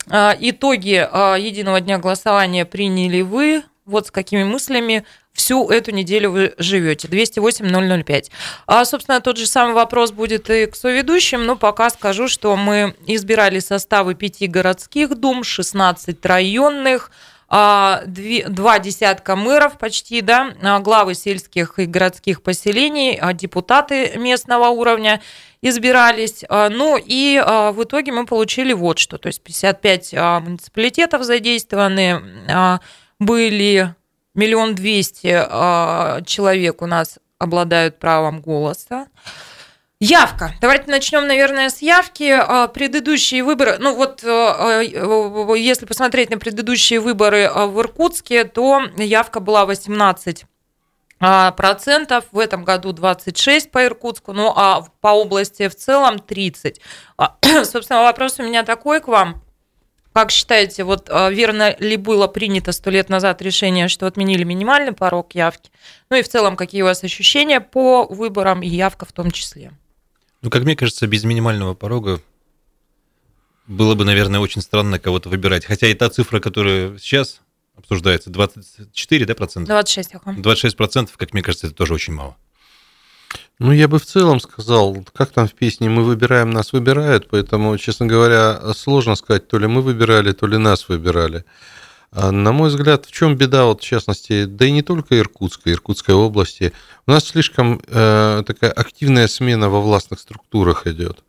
[0.09, 6.33] а, итоги а, единого дня голосования приняли вы, вот с какими мыслями всю эту неделю
[6.33, 7.07] вы живете.
[7.07, 8.33] 208-005.
[8.67, 12.97] А, собственно, тот же самый вопрос будет и к соведущим, но пока скажу, что мы
[13.07, 17.13] избирали составы пяти городских дум, 16 районных,
[17.51, 25.21] два десятка мэров почти, да, а, главы сельских и городских поселений, а, депутаты местного уровня
[25.61, 26.45] избирались.
[26.49, 29.19] А, Ну и а, в итоге мы получили вот что.
[29.19, 32.79] То есть 55 а, муниципалитетов задействованы, а,
[33.19, 33.95] были
[34.35, 39.09] миллион двести а, человек у нас обладают правом голоса.
[40.03, 40.55] Явка.
[40.63, 42.33] Давайте начнем, наверное, с явки.
[42.33, 48.45] А, Предыдущие выборы, ну вот, э, э, если посмотреть на предыдущие выборы э, в Иркутске,
[48.45, 50.47] то явка была 18
[51.21, 56.81] а, процентов, в этом году 26 по Иркутску, ну а по области в целом 30.
[57.19, 59.43] А, Собственно, вопрос у меня такой к вам.
[60.15, 65.35] Как считаете, вот верно ли было принято сто лет назад решение, что отменили минимальный порог
[65.35, 65.71] явки?
[66.09, 69.73] Ну и в целом, какие у вас ощущения по выборам и явка в том числе?
[70.43, 72.21] Ну, как мне кажется, без минимального порога
[73.67, 75.65] было бы, наверное, очень странно кого-то выбирать.
[75.65, 77.41] Хотя и та цифра, которая сейчас
[77.77, 79.69] обсуждается, 24, да, процента?
[79.69, 80.35] 26, ага.
[80.39, 82.37] 26 процентов, как мне кажется, это тоже очень мало.
[83.59, 87.77] Ну, я бы в целом сказал, как там в песне «Мы выбираем, нас выбирают», поэтому,
[87.77, 91.45] честно говоря, сложно сказать, то ли мы выбирали, то ли нас выбирали.
[92.13, 95.71] А, На мой взгляд, в чем беда, вот в частности, да и не только Иркутска,
[95.71, 96.73] Иркутской области,
[97.07, 101.23] у нас слишком э, такая активная смена во властных структурах идет,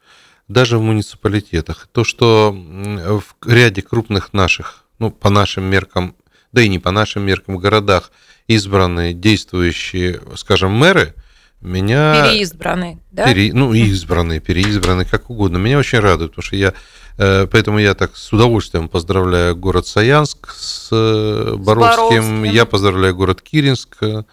[0.47, 1.87] даже в муниципалитетах.
[1.91, 6.15] То, что в ряде крупных наших, ну, по нашим меркам,
[6.51, 8.11] да и не по нашим меркам, городах
[8.47, 11.13] избранные действующие, скажем, мэры,
[11.61, 12.29] меня...
[12.31, 13.25] Переизбранный, да?
[13.25, 15.57] Пере- ну, избранные, переизбранные, как угодно.
[15.57, 16.73] Меня очень радует, потому что я,
[17.17, 22.43] э, поэтому я так с удовольствием поздравляю город Саянск с э, Боровским, Боровским.
[22.45, 24.23] я поздравляю город Киринск э,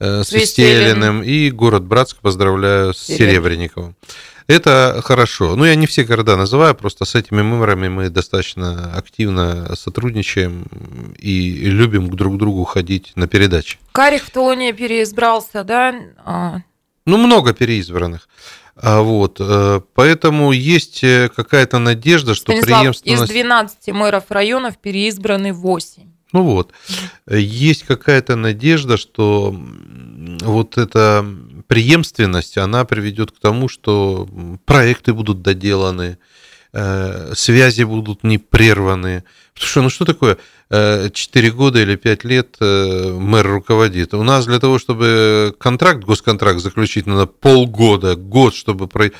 [0.00, 1.20] с Свистелиным.
[1.20, 2.98] Вистелиным и город Братск поздравляю с.
[2.98, 3.94] Серебренниковым.
[4.46, 5.56] Это хорошо.
[5.56, 10.66] Ну, я не все города называю, просто с этими мэрами мы достаточно активно сотрудничаем
[11.18, 13.78] и любим друг к другу ходить на передачи.
[13.92, 15.94] Карих в Тулуне переизбрался, да?
[16.24, 16.58] А,
[17.06, 18.28] Ну, много переизбранных.
[18.76, 23.32] А Вот, э, поэтому есть э, какая-то надежда, что Станислав, из преемственность...
[23.32, 26.02] 12 мэров районов переизбраны 8.
[26.32, 26.72] Ну вот,
[27.30, 29.54] есть какая-то надежда, что
[30.42, 31.24] вот эта
[31.66, 34.28] преемственность, она приведет к тому, что
[34.64, 36.18] проекты будут доделаны,
[36.72, 39.24] э, связи будут не прерваны.
[39.54, 40.38] Потому что, ну что такое
[40.70, 44.14] 4 года или 5 лет э, мэр руководит?
[44.14, 49.10] У нас для того, чтобы контракт, госконтракт заключить, надо полгода, год, чтобы про...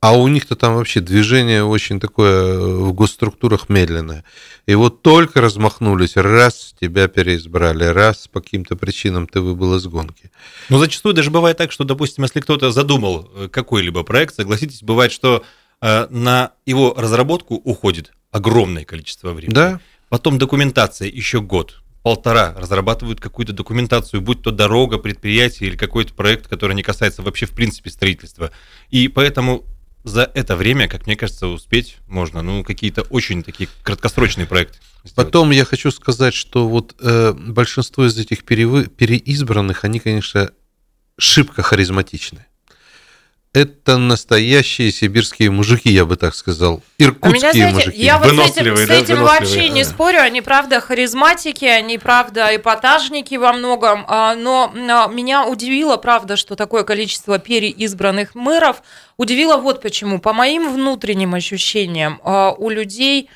[0.00, 4.24] А у них-то там вообще движение очень такое э, в госструктурах медленное.
[4.66, 10.30] И вот только размахнулись, раз тебя переизбрали, раз по каким-то причинам ты выбыл из гонки.
[10.70, 15.12] Но зачастую даже бывает так, что, допустим, если кто-то задумал э, какой-либо проект, согласитесь, бывает,
[15.12, 15.44] что
[15.82, 19.54] э, на его разработку уходит огромное количество времени.
[19.54, 26.14] Да, Потом документация еще год, полтора разрабатывают какую-то документацию, будь то дорога, предприятие или какой-то
[26.14, 28.50] проект, который не касается вообще в принципе строительства.
[28.90, 29.64] И поэтому
[30.04, 34.78] за это время, как мне кажется, успеть можно, ну, какие-то очень такие краткосрочные проекты.
[35.04, 35.14] сделать.
[35.14, 40.50] Потом я хочу сказать, что вот э, большинство из этих перевы- переизбранных, они, конечно,
[41.18, 42.46] шибко харизматичны.
[43.52, 46.82] Это настоящие сибирские мужики, я бы так сказал.
[46.98, 48.02] А Иркутские меня, знаете, мужики.
[48.04, 49.24] я вот с этим, с да, этим выносливые.
[49.24, 50.20] вообще не спорю.
[50.20, 54.04] Они, правда, харизматики, они, правда, эпатажники во многом.
[54.06, 58.82] а, Но меня удивило, правда, что такое количество переизбранных мэров.
[59.16, 60.20] Удивило вот почему.
[60.20, 63.28] По моим внутренним ощущениям, а, у людей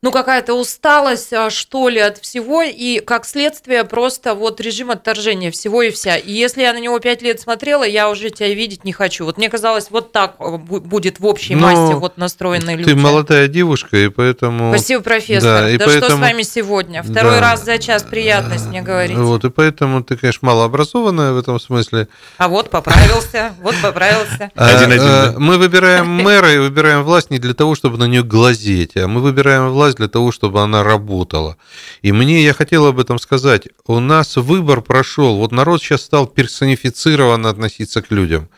[0.00, 5.50] ну, какая-то усталость, а, что ли, от всего, и как следствие просто вот режим отторжения
[5.50, 6.16] всего и вся.
[6.16, 9.24] И если я на него пять лет смотрела, я уже тебя видеть не хочу.
[9.24, 12.90] Вот мне казалось, вот так а, бу- будет в общей Но массе вот настроенные люди.
[12.90, 14.72] Ты молодая девушка, и поэтому...
[14.72, 15.62] Спасибо, профессор.
[15.62, 17.02] Да, и Да, что с поэтому- вами сегодня?
[17.02, 17.40] Второй Да.
[17.40, 19.16] раз за час приятность мне говорить.
[19.18, 22.06] Вот, и поэтому ты, конечно, малообразованная в этом смысле.
[22.36, 24.52] А вот поправился, вот поправился.
[24.54, 25.38] А, Один-один, э.
[25.38, 29.20] Мы выбираем мэра и выбираем власть не для того, чтобы на нее глазеть, а мы
[29.20, 31.56] выбираем власть для того, чтобы она работала.
[32.02, 36.26] И мне, я хотел об этом сказать, у нас выбор прошел, вот народ сейчас стал
[36.26, 38.48] персонифицированно относиться к людям.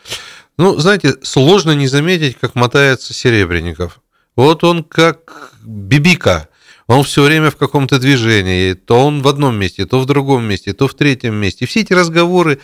[0.57, 4.01] Ну, знаете, сложно не заметить, как мотается Серебренников.
[4.35, 6.49] Вот он как бибика.
[6.87, 8.73] Он все время в каком-то движении.
[8.73, 11.65] То он в одном месте, то в другом месте, то в третьем месте.
[11.65, 12.59] Все эти разговоры,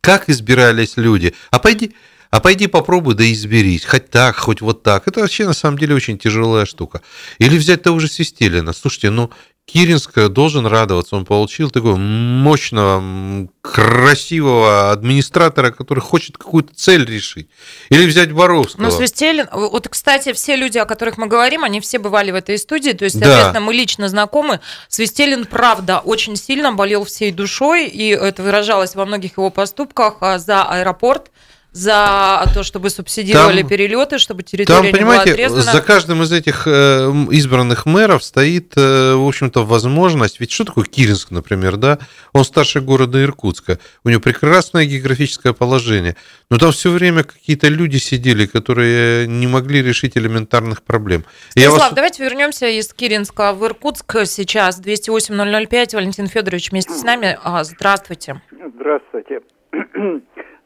[0.00, 1.34] как избирались люди.
[1.50, 1.94] А пойди,
[2.30, 3.84] а пойди попробуй, да изберись.
[3.84, 5.08] Хоть так, хоть вот так.
[5.08, 7.02] Это вообще на самом деле очень тяжелая штука.
[7.38, 8.72] Или взять того же Свистелина.
[8.72, 9.30] Слушайте, ну,
[9.66, 11.16] Киринск должен радоваться.
[11.16, 17.48] Он получил такого мощного, красивого администратора, который хочет какую-то цель решить.
[17.88, 18.82] Или взять Боровского.
[18.84, 22.58] Ну, Свистелин, вот, кстати, все люди, о которых мы говорим, они все бывали в этой
[22.58, 23.26] студии, то есть, Да.
[23.26, 24.60] соответственно, мы лично знакомы.
[24.88, 30.38] Свистелин, правда, очень сильно болел всей душой, и это выражалось во многих его поступках а,
[30.38, 31.30] за аэропорт,
[31.72, 35.62] за то, чтобы субсидировали Там- перелеты, чтобы территория Там, не была отрезана.
[35.62, 40.40] за каждым из этих э, избранных мэров стоит, э, в общем-то, возможность.
[40.40, 41.98] Ведь что такое Киринск, например, да?
[42.32, 43.78] Он старше города Иркутска.
[44.04, 46.16] У него прекрасное географическое положение.
[46.50, 51.24] Но там все время какие-то люди сидели, которые не могли решить элементарных проблем.
[51.54, 54.80] Я Станислав, вас- давайте вернемся из Киринска в Иркутск сейчас.
[54.80, 55.94] 208-005.
[55.94, 57.38] Валентин Федорович вместе с нами.
[57.44, 58.42] А, Здравствуйте.
[58.74, 59.40] Здравствуйте.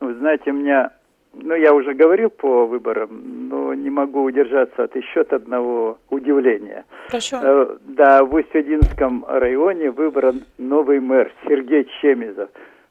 [0.04, 0.90] Вы знаете, у меня,
[1.34, 6.84] ну, я уже говорил по выборам, но не могу удержаться от еще одного удивления.
[7.08, 7.40] Хорошо.
[7.42, 12.48] Э, Да, в Усть-Одинском районе выбран новый мэр Сергей Чемизов.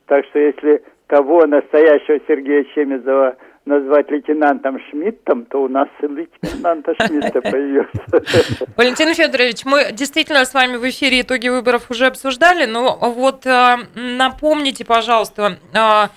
[0.08, 6.94] Так что если того настоящего Сергея Чемизова назвать лейтенантом Шмидтом, то у нас и лейтенанта
[6.96, 8.66] Шмидта появился.
[8.76, 13.76] Валентин Федорович, мы действительно с вами в эфире итоги выборов уже обсуждали, но вот э,
[13.96, 16.08] напомните, пожалуйста, э,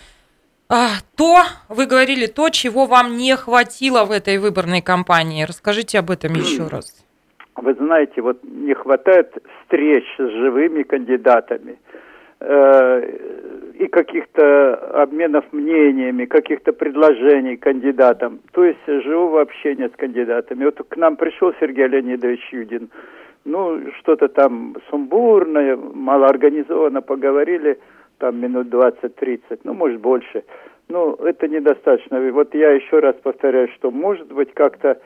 [0.68, 1.36] то,
[1.68, 5.44] вы говорили, то, чего вам не хватило в этой выборной кампании.
[5.44, 7.04] Расскажите об этом еще раз.
[7.56, 11.78] вы знаете, вот не хватает встреч с живыми кандидатами
[12.40, 13.16] э,
[13.78, 20.64] и каких-то обменов мнениями, каких-то предложений кандидатам, то есть живого общения с кандидатами.
[20.64, 22.90] Вот к нам пришел Сергей Леонидович Юдин,
[23.44, 27.78] ну, что-то там сумбурное, малоорганизованно поговорили,
[28.18, 30.44] там минут 20-30, ну, может, больше.
[30.88, 32.20] Ну, это недостаточно.
[32.32, 35.00] Вот я еще раз повторяю, что, может быть, как-то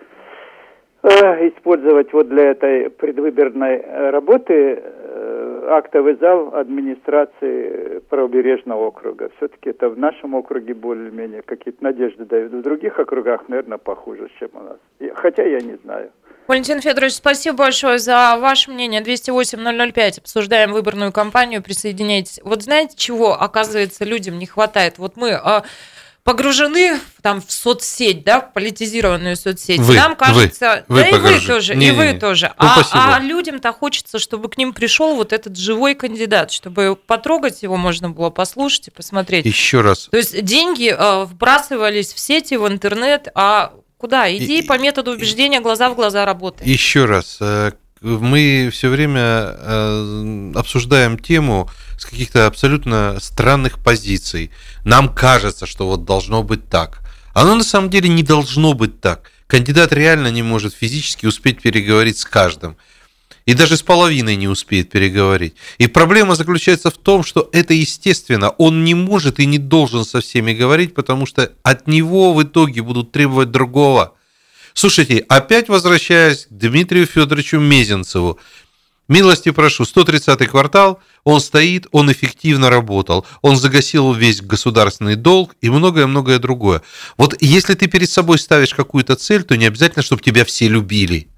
[1.09, 9.31] использовать вот для этой предвыборной э, работы э, актовый зал администрации правобережного округа.
[9.37, 12.53] Все-таки это в нашем округе более-менее какие-то надежды дают.
[12.53, 15.15] В других округах, наверное, похуже, чем у нас.
[15.15, 16.11] Хотя я не знаю.
[16.47, 19.01] Валентин Федорович, спасибо большое за ваше мнение.
[19.03, 20.19] 208-005.
[20.19, 21.63] Обсуждаем выборную кампанию.
[21.63, 22.41] Присоединяйтесь.
[22.43, 24.99] Вот знаете, чего, оказывается, людям не хватает?
[24.99, 25.63] Вот мы а,
[26.31, 29.81] погружены там в соцсеть, да, в политизированную соцсеть.
[29.81, 31.47] Вы, Нам кажется, вы, вы да и вы погружены.
[31.47, 32.13] тоже, и Не-не-не.
[32.13, 32.53] вы тоже.
[32.59, 33.17] Ну, а, спасибо.
[33.17, 38.11] а людям-то хочется, чтобы к ним пришел вот этот живой кандидат, чтобы потрогать его можно
[38.11, 39.45] было послушать и посмотреть.
[39.45, 40.09] Еще раз.
[40.11, 44.33] То есть деньги э, вбрасывались в сети, в интернет, а куда?
[44.33, 46.65] Иди И- по методу убеждения глаза в глаза работай.
[46.67, 54.51] Еще раз, э, мы все время э, обсуждаем тему с каких-то абсолютно странных позиций.
[54.85, 57.03] Нам кажется, что вот должно быть так.
[57.35, 59.31] Оно на самом деле не должно быть так.
[59.47, 62.77] Кандидат реально не может физически успеть переговорить с каждым.
[63.47, 65.55] И даже с половиной не успеет переговорить.
[65.79, 68.51] И проблема заключается в том, что это естественно.
[68.51, 72.83] Он не может и не должен со всеми говорить, потому что от него в итоге
[72.83, 74.15] будут требовать другого.
[74.75, 78.39] Слушайте, опять возвращаясь к Дмитрию Федоровичу Мезенцеву.
[79.09, 85.69] Милости прошу, 130-й квартал, он стоит, он эффективно работал, он загасил весь государственный долг и
[85.69, 86.83] многое-многое другое.
[87.17, 91.30] Вот если ты перед собой ставишь какую-то цель, то не обязательно, чтобы тебя все любили.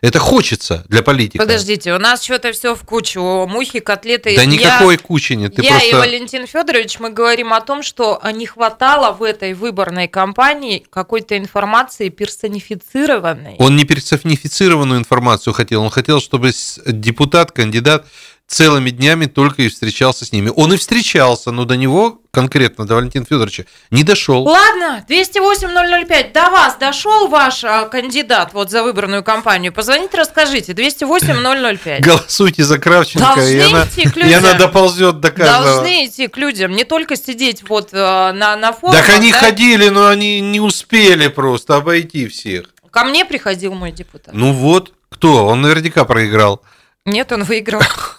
[0.00, 1.44] Это хочется для политика.
[1.44, 3.20] Подождите, у нас что-то все в кучу.
[3.20, 4.36] Мухи, котлеты.
[4.36, 5.56] Да Я- никакой кучи нет.
[5.56, 5.88] Ты я просто...
[5.88, 11.36] и Валентин Федорович, мы говорим о том, что не хватало в этой выборной кампании какой-то
[11.36, 13.56] информации персонифицированной.
[13.58, 16.52] Он не персонифицированную информацию хотел, он хотел, чтобы
[16.86, 18.06] депутат, кандидат
[18.48, 20.50] целыми днями только и встречался с ними.
[20.56, 24.44] Он и встречался, но до него конкретно, до Валентина Федоровича, не дошел.
[24.44, 29.72] Ладно, 208-005, до вас дошел ваш а, кандидат вот за выборную кампанию?
[29.72, 30.72] Позвоните, расскажите.
[30.72, 32.00] 208-005.
[32.00, 34.58] Голосуйте за Кравченко, и Должны она, идти к и она людям.
[34.58, 35.64] доползет до каждого.
[35.64, 38.98] Должны идти к людям, не только сидеть вот э, на, на форуме.
[38.98, 42.66] Так они ходили, но они не успели просто обойти всех.
[42.90, 44.32] Ко мне приходил мой депутат.
[44.32, 45.46] Ну вот, кто?
[45.46, 46.62] Он наверняка проиграл.
[47.04, 47.82] Нет, он выиграл.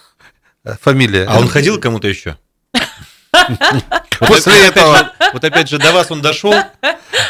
[0.69, 1.25] Э, Фамилия.
[1.27, 2.37] А он ходил к кому-то еще?
[4.19, 5.11] После этого.
[5.33, 6.53] Вот опять же, до вас он дошел,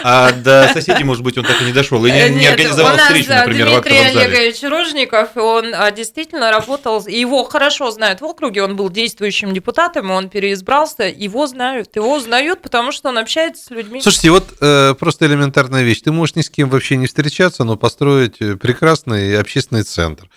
[0.04, 2.04] а до соседей, может быть, он так и не дошел.
[2.06, 4.38] И не, не организовал встречу, а, например, в Дмитрий актовом зале.
[4.38, 10.10] Олегович Ружников, он а, действительно работал, его хорошо знают в округе, он был действующим депутатом,
[10.10, 14.02] он переизбрался, его знают, его узнают, потому что он общается с людьми.
[14.02, 16.02] Слушайте, вот э, просто элементарная вещь.
[16.02, 20.30] Ты можешь ни с кем вообще не встречаться, но построить э, прекрасный общественный центр.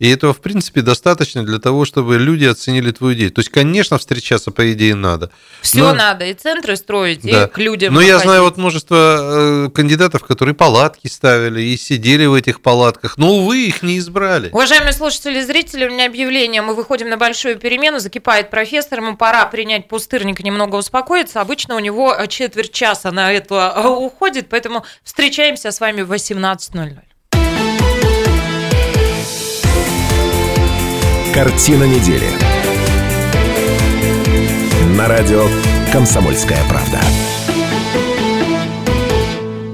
[0.00, 3.30] И этого, в принципе, достаточно для того, чтобы люди оценили твою идею.
[3.30, 5.30] То есть, конечно, встречаться, по идее, надо.
[5.60, 7.44] Все но- надо, и центры строить, Да.
[7.44, 8.24] и к людям Но я выходить.
[8.24, 13.18] знаю вот множество э, кандидатов, которые палатки ставили и сидели в этих палатках.
[13.18, 14.48] Но, увы, их не избрали.
[14.52, 16.62] Уважаемые слушатели и зрители, у меня объявление.
[16.62, 17.98] Мы выходим на большую перемену.
[18.00, 19.00] Закипает профессор.
[19.00, 21.42] Ему пора принять пустырник и немного успокоиться.
[21.42, 26.10] Обычно у него э, четверть часа на это э, уходит, поэтому встречаемся с вами в
[26.10, 26.96] 18.00.
[31.32, 32.26] Картина недели.
[34.96, 35.46] На радио
[35.92, 36.98] «Комсомольская правда».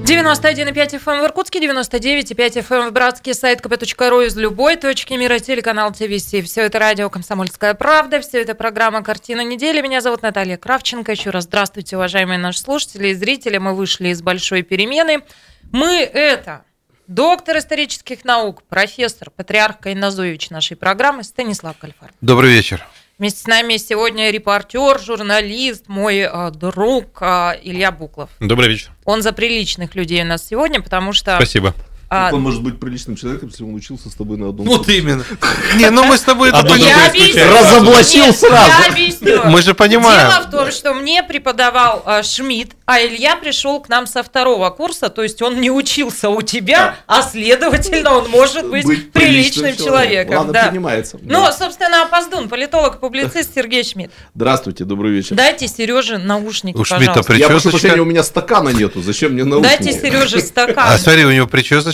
[0.05, 5.91] 91,5 FM в Иркутске, 99,5 FM в Братске, сайт kp.ru из любой точки мира, телеканал
[5.91, 6.27] ТВС.
[6.45, 9.81] Все это радио «Комсомольская правда», все это программа «Картина недели».
[9.81, 11.11] Меня зовут Наталья Кравченко.
[11.11, 13.57] Еще раз здравствуйте, уважаемые наши слушатели и зрители.
[13.57, 15.23] Мы вышли из большой перемены.
[15.71, 16.65] Мы это
[17.07, 22.11] доктор исторических наук, профессор, патриарх Кайназович нашей программы Станислав Кальфар.
[22.21, 22.85] Добрый вечер.
[23.17, 28.29] Вместе с нами сегодня репортер, журналист, мой э, друг э, Илья Буклов.
[28.39, 28.91] Добрый вечер.
[29.05, 31.35] Он за приличных людей у нас сегодня, потому что...
[31.37, 31.73] Спасибо.
[32.09, 34.85] А, Как он может быть приличным человеком, если он учился с тобой на одном Вот
[34.85, 34.99] курсе?
[34.99, 35.25] именно.
[35.75, 37.11] Не, ну мы с тобой это понимаем.
[37.53, 38.71] Разоблачил сразу.
[38.71, 39.43] Я объясню.
[39.45, 40.29] Мы же понимаем.
[40.29, 44.69] Дело в том, что мне преподавал э, Шмидт, а Илья пришел к нам со второго
[44.69, 50.37] курса, то есть он не учился у тебя, а следовательно он может быть, приличным человеком.
[50.37, 50.67] Ладно, да.
[50.67, 51.19] принимается.
[51.21, 54.13] Ну, собственно, опоздун, политолог и публицист Сергей Шмидт.
[54.35, 55.35] Здравствуйте, добрый вечер.
[55.35, 57.33] Дайте Сереже наушники, У Шмидта пожалуйста.
[57.33, 58.01] Я прошу прощения, причесочка.
[58.01, 59.01] у меня стакана нету.
[59.01, 59.83] Зачем мне наушники?
[59.83, 60.97] Дайте Сереже А стакан.
[60.97, 61.47] смотри, у него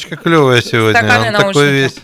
[0.03, 0.99] прическочка клевая сегодня.
[0.99, 1.95] Стаканы Он такой весь.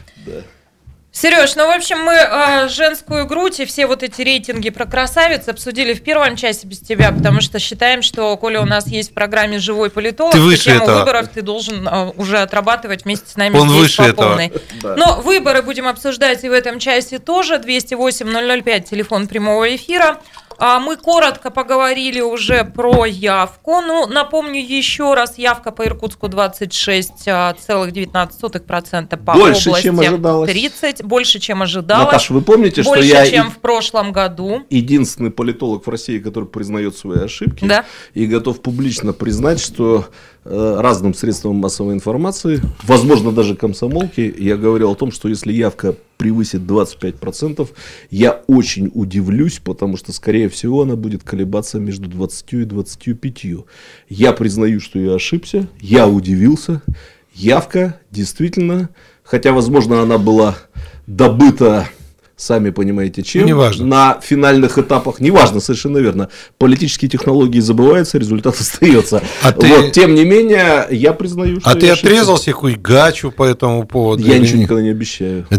[1.12, 5.47] Сереж, ну, в общем, мы э, женскую грудь и все вот эти рейтинги про красавиц
[5.47, 9.14] обсудили в первом часе без тебя, потому что считаем, что, коли у нас есть в
[9.14, 11.00] программе живой политолог, Ты выше тему этого.
[11.00, 14.28] выборов ты должен э, уже отрабатывать вместе с нами Он здесь выше по этого.
[14.28, 14.54] полной.
[14.84, 17.56] Но выборы будем обсуждать и в этом часе тоже.
[17.56, 20.20] 208-005, телефон прямого эфира.
[20.62, 23.80] А Мы коротко поговорили уже про явку.
[23.82, 30.51] Ну, напомню еще раз, явка по Иркутску 26,19% по Больше, области чем ожидалось.
[30.51, 32.05] 30, больше, чем ожидалось.
[32.07, 34.64] Наташа, вы помните, что больше, я чем и- в прошлом году.
[34.70, 37.86] единственный политолог в России, который признает свои ошибки Да.
[38.14, 40.07] и готов публично признать, что
[40.46, 46.62] разным средствам массовой информации, возможно, даже комсомолки, я говорил о том, что если явка превысит
[46.62, 47.68] 25%,
[48.10, 53.46] я очень удивлюсь, потому что, скорее всего, она будет колебаться между 20 и 25.
[54.10, 56.82] Я признаю, что я ошибся, я удивился.
[57.34, 58.90] Явка действительно,
[59.24, 60.58] хотя, возможно, она была
[61.08, 61.88] добыта,
[62.40, 63.86] сами понимаете, чем, Неважно.
[63.86, 69.22] на финальных этапах, неважно, совершенно верно, политические технологии забываются, результат остается.
[69.44, 72.08] А ты- Вот, тем не менее, я признаю, что А ты ошибся.
[72.08, 74.24] отрезался хуй гачу по этому поводу?
[74.24, 74.64] Я ничего нет?
[74.64, 75.46] никогда не обещаю.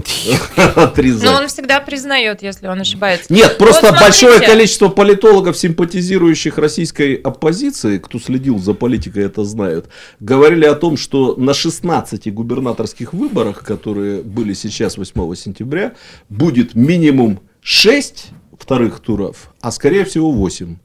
[1.22, 3.32] Но он всегда признает, если он ошибается.
[3.32, 9.86] Нет, просто большое количество политологов, симпатизирующих российской оппозиции, кто следил за политикой, это знают,
[10.18, 15.92] говорили о том, что на 16 губернаторских выборах, которые были сейчас 8 сентября,
[16.28, 20.76] будет минимум 6 вторых туров, а скорее всего 8.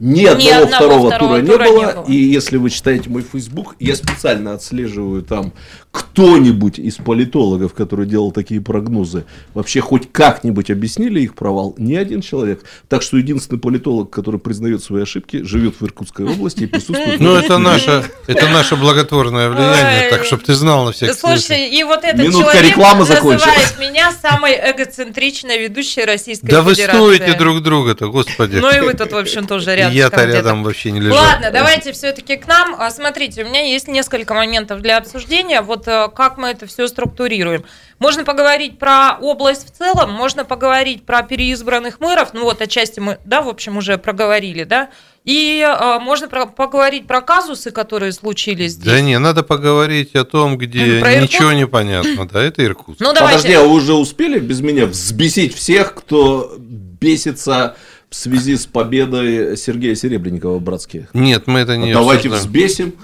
[0.00, 2.04] Ни одного, одного второго, второго тура, не, тура не было, было.
[2.06, 5.52] И если вы читаете мой Facebook, я специально отслеживаю там
[5.90, 9.24] кто-нибудь из политологов, который делал такие прогнозы,
[9.54, 11.74] вообще хоть как-нибудь объяснили их провал?
[11.78, 12.62] Ни один человек.
[12.88, 17.18] Так что единственный политолог, который признает свои ошибки, живет в Иркутской области и присутствует.
[17.18, 21.38] Ну, это наше, это наше благотворное влияние, так, чтобы ты знал на всякий случай.
[21.38, 23.74] Слушай, и вот этот Минутка называет закончилась.
[23.80, 26.98] меня самой эгоцентричной ведущей Российской Да вы Федерации.
[26.98, 28.56] стоите друг друга-то, господи.
[28.56, 29.87] Ну и вы тут, в общем, тоже рядом.
[29.92, 31.14] Я-то рядом вообще не лежу.
[31.14, 32.76] Ладно, давайте все-таки к нам.
[32.78, 35.60] А, Смотрите, у меня есть несколько моментов для обсуждения.
[35.60, 37.64] Вот э, как мы это все структурируем.
[37.98, 42.30] Можно поговорить про область в целом, можно поговорить про переизбранных мэров.
[42.32, 44.90] Ну вот, отчасти мы, да, в общем, уже проговорили, да.
[45.24, 48.84] И э, можно про- поговорить про казусы, которые случились здесь.
[48.92, 52.26] Да не, надо поговорить о том, где Про ничего не понятно.
[52.26, 53.00] Да, это Иркутск.
[53.00, 53.38] Ну давайте.
[53.38, 57.76] Подожди, а вы уже успели без меня взбесить всех, кто бесится
[58.10, 61.08] в связи с победой Сергея Серебренникова братских?
[61.14, 62.44] Нет, мы это не Давайте обсуждаем.
[62.46, 62.94] взбесим.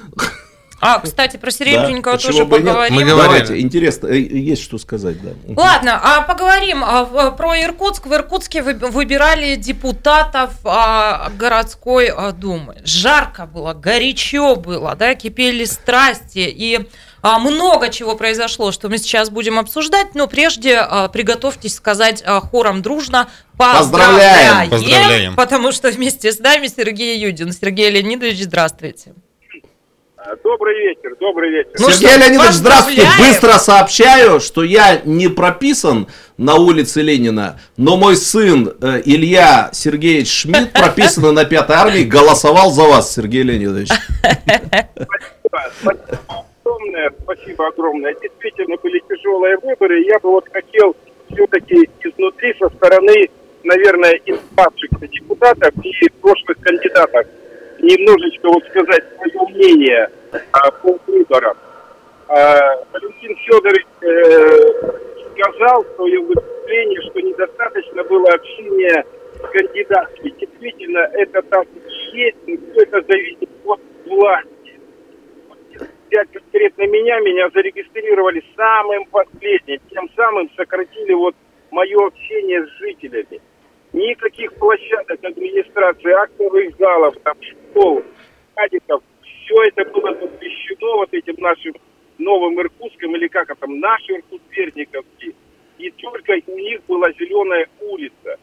[0.81, 2.95] А, кстати, про Серебренникова почему тоже поговорим.
[2.95, 3.39] Мы говорили.
[3.45, 5.31] Давайте, интересно, э, есть что сказать, да.
[5.57, 8.07] Ладно, а поговорим а, в- про Иркутск.
[8.07, 12.77] В Иркутске вы- выбирали депутатов а, городской а, думы.
[12.85, 16.87] Жарко было, горячо было, да, кипели страсти и
[17.39, 20.15] много чего произошло, что мы сейчас будем обсуждать.
[20.15, 24.69] Но прежде а, приготовьтесь сказать а, хором дружно Поздравляем!
[24.71, 25.37] Поздравляем.
[25.37, 27.53] Потому что вместе с нами Сергей Юдин.
[27.53, 29.15] Сергей Леонидович, здравствуйте.
[30.43, 31.73] Добрый вечер, добрый вечер.
[31.79, 33.07] Ну Сергей что, Леонидович, здравствуйте.
[33.19, 40.31] Быстро сообщаю, что я не прописан на улице Ленина, но мой сын э, Илья Сергеевич
[40.31, 43.91] Шмидт, прописанный на Пятой армии, голосовал за вас, Сергей Леонидович.
[45.47, 48.15] Спасибо огромное, спасибо огромное.
[48.15, 50.03] Действительно были тяжелые выборы.
[50.03, 50.97] Я бы вот хотел
[51.31, 53.29] все-таки изнутри, со стороны,
[53.63, 57.27] наверное, избавшихся депутатов и прошлых кандидатов,
[57.81, 60.11] немножечко вот сказать свое мнение
[60.53, 61.57] а, по выборам.
[62.29, 64.93] А, Валентин Федорович э,
[65.33, 69.05] сказал в своем выступлении, что недостаточно было общения
[69.37, 70.35] с кандидатами.
[70.41, 74.64] Действительно, это так и есть, но все это зависит от власти.
[76.15, 81.35] Взять конкретно меня, меня зарегистрировали самым последним, тем самым сократили вот
[81.73, 83.41] мое общение с жителями.
[83.93, 88.05] Никаких площадок администрации, актовых залов, там, школ,
[88.55, 91.75] садиков, все это было запрещено вот этим нашим
[92.19, 95.35] новым Иркутском, или как это, наш Иркут Верниковский.
[95.79, 98.39] И только у них была зеленая улица.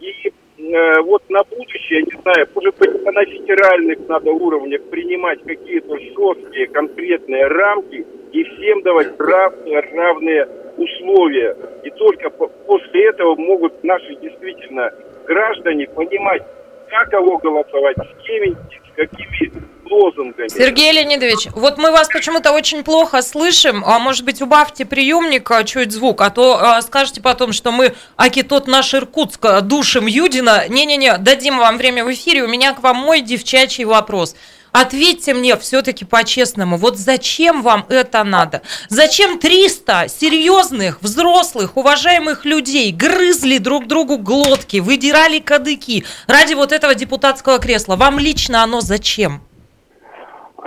[0.00, 0.12] И
[0.58, 6.66] э, вот на будущее, не знаю, может быть, на федеральных надо уровнях принимать какие-то жесткие
[6.68, 11.56] конкретные рамки и всем давать равные, равные условия.
[11.84, 14.92] И только по- после этого могут наши действительно
[15.26, 16.42] граждане понимать,
[16.88, 20.48] как кого голосовать, с кем с какими лозунгами.
[20.48, 23.84] Сергей Леонидович, вот мы вас почему-то очень плохо слышим.
[23.84, 27.94] А может быть, убавьте приемник а, чуть звук, а то а, скажете потом, что мы,
[28.16, 30.68] аки тот наш Иркутск, а, душим Юдина.
[30.68, 32.42] Не-не-не, дадим вам время в эфире.
[32.42, 34.34] У меня к вам мой девчачий вопрос.
[34.72, 38.62] ответьте мне все-таки по-честному, вот зачем вам это надо?
[38.90, 46.94] Зачем 300 серьезных, взрослых, уважаемых людей грызли друг другу глотки, выдирали кадыки ради вот этого
[46.94, 47.96] депутатского кресла?
[47.96, 49.42] Вам лично оно зачем?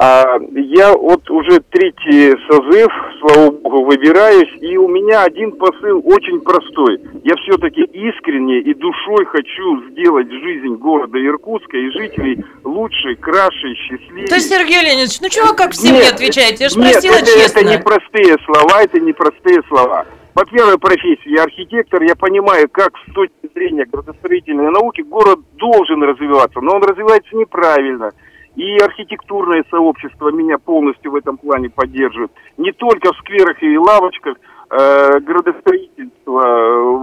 [0.01, 2.87] А, я вот уже третий созыв,
[3.19, 7.01] слава богу, выбираюсь, и у меня один посыл очень простой.
[7.25, 14.27] Я все-таки искренне и душой хочу сделать жизнь города Иркутска и жителей лучше, краше, счастливее.
[14.27, 16.63] То есть, Сергей Леонидович, ну чего как в семье Нет, отвечаете?
[16.63, 17.59] Я же нет, спросила это, честно.
[17.59, 20.05] это не простые слова, это не простые слова.
[20.33, 26.01] По первой профессии, я архитектор, я понимаю, как с точки зрения градостроительной науки город должен
[26.03, 28.13] развиваться, но он развивается неправильно.
[28.59, 32.29] И архитектурное сообщество меня полностью в этом плане поддерживает.
[32.57, 34.35] Не только в скверах и лавочках,
[34.69, 36.41] э, градостроительство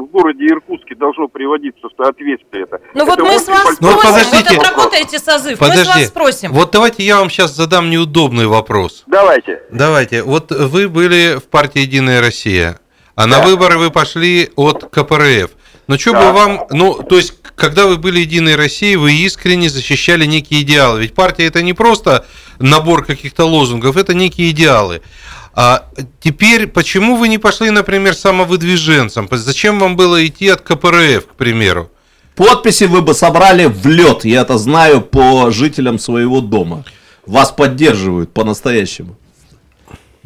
[0.02, 2.64] в городе Иркутске должно приводиться в соответствие.
[2.64, 4.54] Это, Ну вот мы с вас большой Ну, спросим, подождите.
[4.54, 5.88] вот отработаете созыв, мы с Подожди.
[6.00, 6.52] вас спросим.
[6.52, 9.04] Вот давайте я вам сейчас задам неудобный вопрос.
[9.06, 9.62] Давайте.
[9.70, 10.22] Давайте.
[10.24, 12.78] Вот вы были в партии Единая Россия,
[13.14, 15.52] а на выборы вы пошли от КПРФ.
[15.88, 16.32] Ну что бы Да.
[16.32, 21.00] вам, ну, то есть, когда вы были Единой Россией, вы искренне защищали некие идеалы.
[21.00, 22.26] Ведь партия это не просто
[22.58, 25.02] набор каких-то лозунгов, это некие идеалы.
[25.54, 25.88] А
[26.20, 29.28] теперь, почему вы не пошли, например, самовыдвиженцем?
[29.30, 31.90] Зачем вам было идти от КПРФ, к примеру?
[32.34, 36.84] Подписи вы бы собрали в лед, я это знаю по жителям своего дома.
[37.24, 39.16] Вас поддерживают по-настоящему.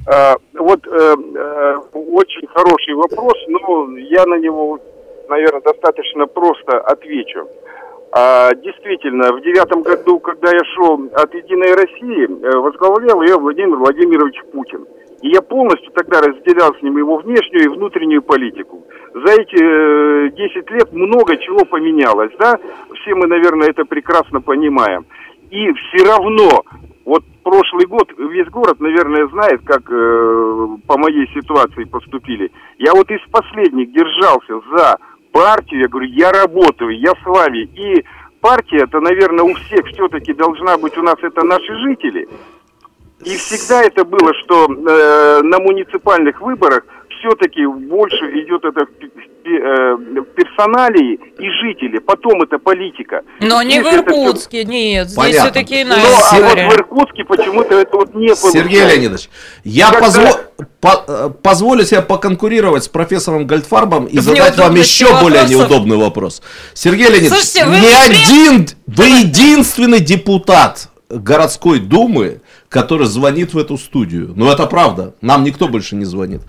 [0.07, 4.81] А, вот э, э, очень хороший вопрос, но я на него,
[5.31, 7.49] наверное, достаточно просто отвечу.
[8.13, 13.77] А, действительно, в девятом году, когда я шел от Единой России, э, возглавлял ее Владимир
[13.77, 14.85] Владимирович Путин.
[15.23, 18.85] И я полностью тогда разделял с ним его внешнюю и внутреннюю политику.
[19.15, 22.59] За эти э, 10 лет много чего поменялось, да?
[22.95, 25.07] Все мы, наверное, это прекрасно понимаем.
[25.51, 26.65] И все равно,
[27.05, 32.51] вот прошлый год весь город, наверное, знает, как э, по моей ситуации поступили.
[32.79, 34.97] Я вот из последних держался за
[35.33, 37.69] партию, я говорю, я работаю, я с вами.
[37.75, 38.05] И
[38.41, 42.29] партия, это, наверное, у всех все-таки должна быть у нас, это наши жители.
[43.25, 46.85] И всегда это было, что э, на муниципальных выборах
[47.21, 49.97] все-таки больше идет это э,
[50.37, 53.23] персоналии и жители, потом это политика.
[53.41, 55.41] Но не Здесь в Иркутске, нет, здесь Понятно.
[55.51, 58.95] все-таки Ну, иная а вот в Иркутске почему-то это вот не Сергей получается.
[58.95, 59.31] Леонидович,
[59.65, 60.41] я Когда- позво-
[60.81, 65.51] по- э, позволю себе поконкурировать с профессором Гольдфарбом и задать вам еще более вопросов.
[65.71, 66.43] неудобный вопрос.
[66.75, 67.95] Сергей Леонидович, Слушайте, вы ни не
[68.55, 72.40] один, вы единственный депутат городской думы,
[72.71, 74.33] который звонит в эту студию.
[74.37, 76.41] Ну это правда, нам никто больше не звонит.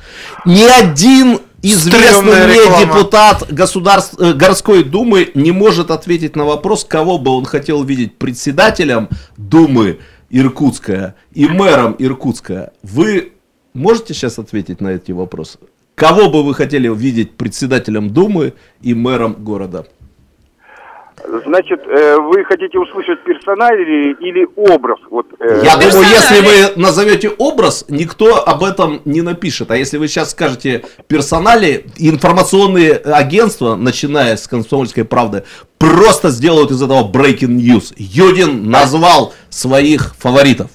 [0.45, 7.17] Ни один известный мне депутат государств, э, городской думы не может ответить на вопрос, кого
[7.17, 9.99] бы он хотел видеть председателем думы
[10.29, 12.71] Иркутская и мэром Иркутская.
[12.83, 13.33] Вы
[13.73, 15.57] можете сейчас ответить на эти вопросы?
[15.95, 19.87] Кого бы вы хотели видеть председателем думы и мэром города?
[21.45, 24.97] Значит, э, вы хотите услышать персоналии или образ?
[25.09, 25.91] Вот, э, Я Персонали.
[25.91, 29.71] думаю, если вы назовете образ, никто об этом не напишет.
[29.71, 35.43] А если вы сейчас скажете персонали, информационные агентства, начиная с комсомольской правды,
[35.77, 37.93] просто сделают из этого breaking news.
[37.97, 40.69] Юдин назвал своих фаворитов.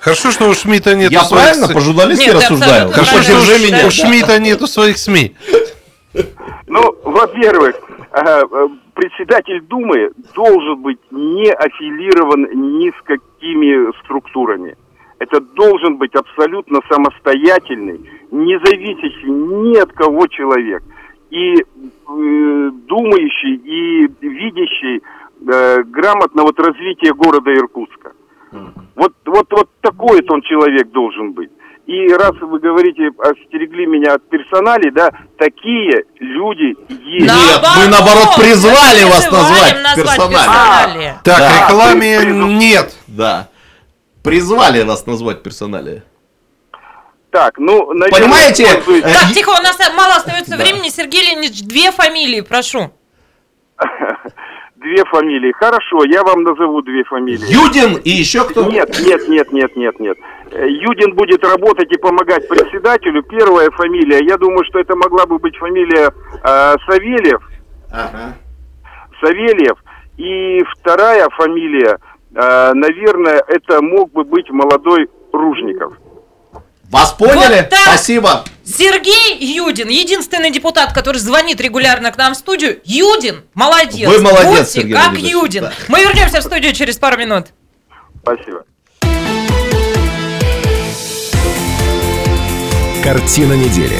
[0.00, 2.90] Хорошо, что у Шмидта нет Я своих правильно с- по-журналистски Нет, ты рассуждаю?
[2.90, 3.86] Хорошо, что меня.
[3.86, 5.36] у Шмидта нету своих СМИ.
[6.66, 7.76] Ну, во-первых,
[8.12, 8.42] э,
[8.94, 12.48] председатель Думы должен быть не аффилирован
[12.80, 14.76] ни с какими структурами.
[15.18, 18.00] Это должен быть абсолютно самостоятельный,
[18.30, 20.82] не зависящий ни от кого человек.
[21.30, 21.64] И э,
[22.06, 25.02] думающий, и видящий
[25.46, 28.12] э, грамотно вот развитие города Иркутска.
[28.96, 31.50] Вот, вот, вот такой он человек должен быть.
[31.90, 37.26] И раз вы говорите, остерегли меня от персоналей, да, такие люди есть.
[37.26, 40.32] Нет, мы, наоборот, призвали мы вас назвать назвать персонали.
[40.36, 41.14] персонали.
[41.24, 41.50] Так, Да.
[41.66, 42.18] рекламе
[42.58, 42.94] нет.
[43.08, 43.48] Да.
[44.22, 46.04] Призвали вас назвать персонали.
[47.32, 50.62] Так, ну, наверное, Понимаете, пользуясь- э, Так, тихо, у нас мало остается Да.
[50.62, 50.90] времени.
[50.90, 52.92] Сергей Леонидович, две фамилии, прошу.
[54.80, 55.52] Две фамилии.
[55.52, 57.44] Хорошо, я вам назову две фамилии.
[57.52, 58.64] Юдин и еще кто?
[58.64, 60.16] Нет, нет, нет, нет, нет, нет.
[60.52, 63.22] Э, Юдин будет работать и помогать председателю.
[63.24, 66.10] Первая фамилия, я думаю, что это могла бы быть фамилия
[66.42, 67.42] э, Савельев.
[67.92, 68.38] Ага.
[69.22, 69.76] Савельев.
[70.16, 71.98] И вторая фамилия,
[72.34, 75.92] э, наверное, это мог бы быть молодой Ружников.
[76.90, 77.60] Вас поняли?
[77.60, 77.78] Вот так.
[77.86, 78.44] Спасибо.
[78.64, 82.80] Сергей Юдин, единственный депутат, который звонит регулярно к нам в студию.
[82.84, 84.08] Юдин, молодец.
[84.08, 85.32] Вы молодец, Будьте Сергей как Владимирович.
[85.32, 85.62] Юдин.
[85.62, 85.72] Да.
[85.86, 87.46] Мы вернемся в студию через пару минут.
[88.22, 88.64] Спасибо.
[93.04, 93.96] Картина недели.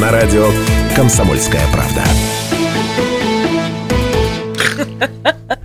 [0.00, 0.50] На радио
[0.96, 2.02] «Комсомольская правда».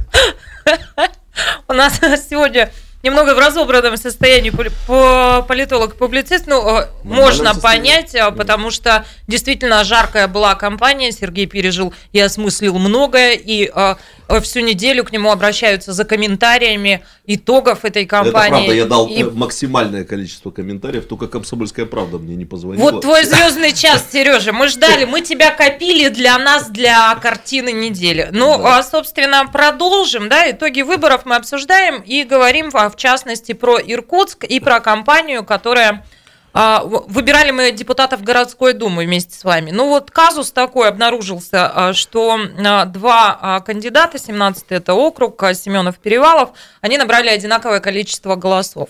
[1.69, 1.99] У нас
[2.29, 2.69] сегодня
[3.03, 6.47] немного в разобранном состоянии по- политолог-публицист.
[6.47, 7.61] Ну, э, можно состоянии.
[7.61, 11.11] понять, э, потому что действительно жаркая была кампания.
[11.11, 13.33] Сергей пережил и осмыслил многое.
[13.33, 13.95] И э,
[14.41, 18.49] всю неделю к нему обращаются за комментариями итогов этой Это кампании.
[18.49, 22.91] правда, я дал И э, максимальное количество комментариев, только «Комсомольская правда» мне не позвонила.
[22.91, 24.53] Вот твой звездный час, Сережа.
[24.53, 28.29] Мы ждали, мы тебя копили для нас, для картины недели.
[28.31, 28.77] Ну, Да.
[28.77, 34.59] а, собственно, продолжим, да, итоги выборов мы обсуждаем и говорим, в частности, про Иркутск и
[34.59, 36.05] про компанию, которая
[36.53, 39.71] Выбирали мы депутатов городской думы вместе с вами.
[39.71, 45.53] Ну вот казус такой обнаружился, а, что а, два а, кандидата, 17 это округ, а,
[45.53, 46.49] Семенов-Перевалов,
[46.81, 48.89] они набрали одинаковое количество голосов.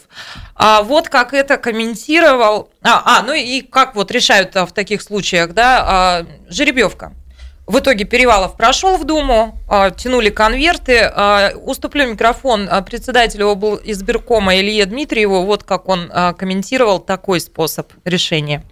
[0.55, 5.01] А вот как это комментировал, а, а, ну и как вот решают а, в таких
[5.01, 7.14] случаях, да, а, жеребьевка.
[7.70, 11.01] В итоге Перевалов прошел в Думу, а, тянули конверты.
[11.03, 15.43] А, Уступлю микрофон а, председателю обл- избиркома Илье Дмитриеву.
[15.45, 18.63] Вот как он комментировал такой способ решения.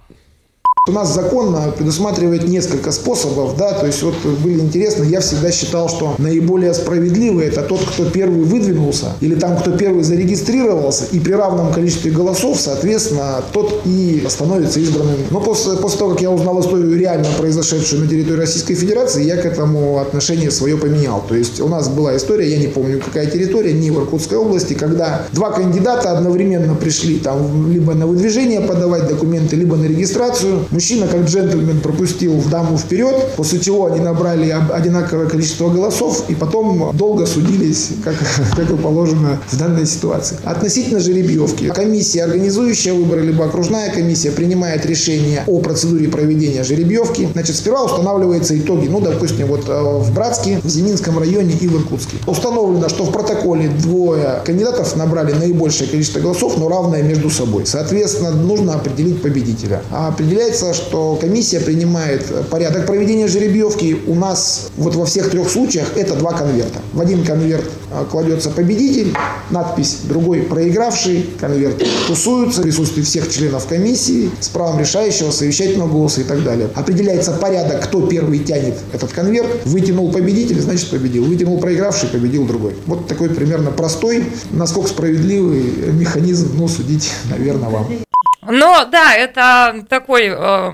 [0.87, 5.89] У нас закон предусматривает несколько способов, да, то есть вот были интересны, я всегда считал,
[5.89, 11.33] что наиболее справедливый это тот, кто первый выдвинулся, или там, кто первый зарегистрировался, и при
[11.33, 15.17] равном количестве голосов, соответственно, тот и становится избранным.
[15.29, 19.35] Но после, после того, как я узнал историю реально произошедшую на территории Российской Федерации, я
[19.37, 21.23] к этому отношение свое поменял.
[21.27, 24.73] То есть у нас была история, я не помню, какая территория, не в Иркутской области,
[24.73, 30.59] когда два кандидата одновременно пришли там либо на выдвижение подавать документы, либо на регистрацию.
[30.77, 36.95] Мужчина, как джентльмен, пропустил даму вперед, после чего они набрали одинаковое количество голосов и потом
[36.95, 38.13] долго судились, как,
[38.55, 40.37] как и положено в данной ситуации.
[40.43, 41.69] Относительно жеребьевки.
[41.69, 47.27] Комиссия, организующая выборы, либо окружная комиссия, принимает решение о процедуре проведения жеребьевки.
[47.33, 48.87] Значит, сперва устанавливаются итоги.
[48.87, 52.17] Ну, допустим, вот э, в Братске, в Зиминском районе и в Иркутске.
[52.27, 57.65] Установлено, что в протоколе двое кандидатов набрали наибольшее количество голосов, но равное между собой.
[57.65, 59.81] Соответственно, нужно определить победителя.
[59.89, 63.97] А определяется, что комиссия принимает порядок проведения жеребьевки.
[64.07, 66.79] У нас вот во всех трех случаях это два конверта.
[66.93, 69.13] В один конверт э, кладется победитель,
[69.49, 76.21] надпись другой проигравший, конверт тусуются в присутствии всех членов комиссии с правом решающего совещательного голоса
[76.21, 76.69] и так далее.
[76.75, 79.47] Определяется порядок, кто первый тянет этот конверт.
[79.65, 81.25] Вытянул победитель, значит победил.
[81.25, 82.75] Вытянул проигравший, победил другой.
[82.85, 85.63] Вот такой примерно простой, насколько справедливый
[85.93, 88.06] механизм, ну, судить, наверное, вам.
[88.49, 90.27] Но да, это такой...
[90.27, 90.71] э,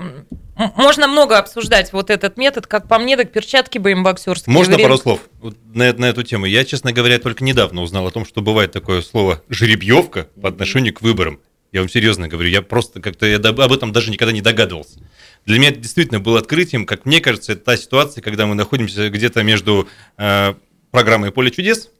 [0.76, 4.52] можно много обсуждать вот этот метод, как по мне, так перчатки бы им боксерские.
[4.52, 5.20] Можно Время- пару слов
[5.72, 6.46] на, на эту тему?
[6.46, 10.94] Я, честно говоря, только недавно узнал о том, что бывает такое слово «жеребьевка» по отношению
[10.94, 11.40] к выборам.
[11.72, 15.00] Я вам серьезно говорю, я просто как-то я об этом даже никогда не догадывался.
[15.44, 19.10] Для меня это действительно было открытием, как мне кажется, это та ситуация, когда мы находимся
[19.10, 20.54] где-то между э,
[20.92, 21.90] программой «Поле чудес»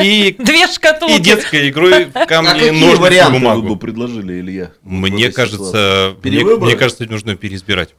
[0.00, 1.14] и, Две шкатулки.
[1.14, 3.62] и детской игрой в А камни, какие ножницы, варианты вы бумагу.
[3.74, 4.70] бы предложили, Илья?
[4.82, 7.94] Мне кажется, мне, мне кажется, нужно переизбирать.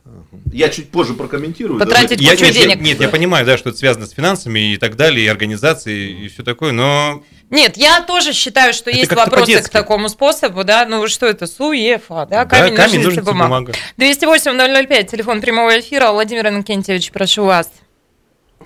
[0.51, 1.79] Я чуть позже прокомментирую.
[1.79, 2.45] Потратить Давайте.
[2.45, 2.81] Я, нет, денег.
[2.81, 6.27] нет, я понимаю, да, что это связано с финансами и так далее, и организацией, и
[6.27, 10.85] все такое, но Нет, я тоже считаю, что Это есть вопросы к такому способу, да,
[10.85, 13.49] ну что это, СУЕФА, да, да, камень, камень, ножницы, ножницы, бумага.
[13.49, 13.73] бумага.
[13.97, 17.71] 208-005, телефон прямого эфира, Владимир Иннокентьевич, прошу вас.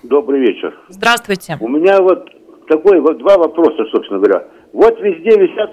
[0.03, 0.74] Добрый вечер.
[0.89, 1.58] Здравствуйте.
[1.60, 2.30] У меня вот
[2.68, 4.45] такой вот два вопроса, собственно говоря.
[4.74, 5.72] Вот везде висят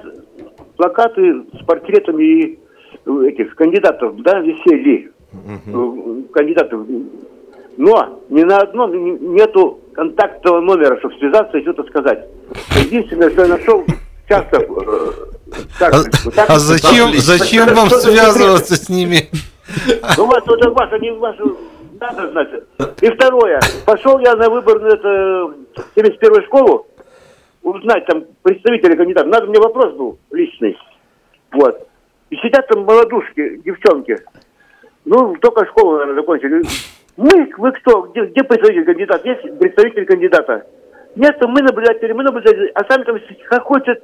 [0.77, 2.59] плакаты с портретами
[3.27, 6.87] этих кандидатов, да, висели э, кандидатов.
[7.77, 12.27] Но ни на одном не- нету контактного номера, чтобы связаться и что-то сказать.
[12.77, 13.85] Единственное, что я нашел,
[14.29, 14.61] часто...
[14.61, 14.67] э,
[15.79, 19.29] как- А, так а зачем, пытались- зачем вам что-то связываться с ними?
[20.17, 21.43] ну, вас, это ваше, не ваше,
[22.01, 22.49] надо знать.
[23.01, 23.61] И второе.
[23.87, 25.55] Пошел я на выбор на это,
[25.95, 26.87] 71 школу,
[27.63, 29.29] узнать там представителя кандидата.
[29.29, 30.77] Надо, мне вопрос был личный.
[31.53, 31.89] Вот.
[32.31, 34.19] И сидят там молодушки, девчонки.
[35.05, 36.63] Ну, только школу, наверное, закончили.
[37.17, 38.03] Мы, вы кто?
[38.03, 39.29] Где, где представитель кандидата?
[39.29, 40.67] Есть представитель кандидата?
[41.17, 42.73] Нет, мы наблюдатели, мы наблюдатели.
[42.75, 43.19] А сами там
[43.49, 43.99] хохочут.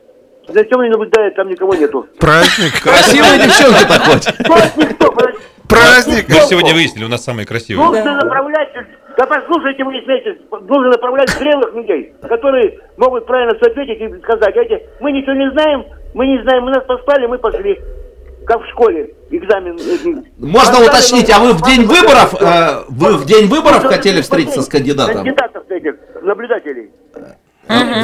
[0.48, 2.06] Зачем они наблюдают, там никого нету.
[2.18, 2.82] Праздник.
[2.82, 4.48] Красивая девчонка такой.
[4.48, 5.38] Вас никто, подожди.
[5.68, 6.28] Праздник.
[6.28, 7.86] Мы сегодня выяснили, у нас самые красивые.
[7.86, 8.68] Нужно направлять,
[9.20, 14.22] да послушайте вы не смейтесь, нужно направлять зрелых людей, которые могут правильно все ответить и
[14.22, 17.78] сказать, эти, мы ничего не знаем, мы не знаем, мы нас послали, мы пошли.
[18.46, 19.76] как в школе, экзамен.
[20.38, 24.62] Можно поставили уточнить, а вы в день выборов, э, вы в день выборов хотели встретиться
[24.62, 25.16] с кандидатом?
[25.16, 26.90] Кандидатов этих, наблюдателей.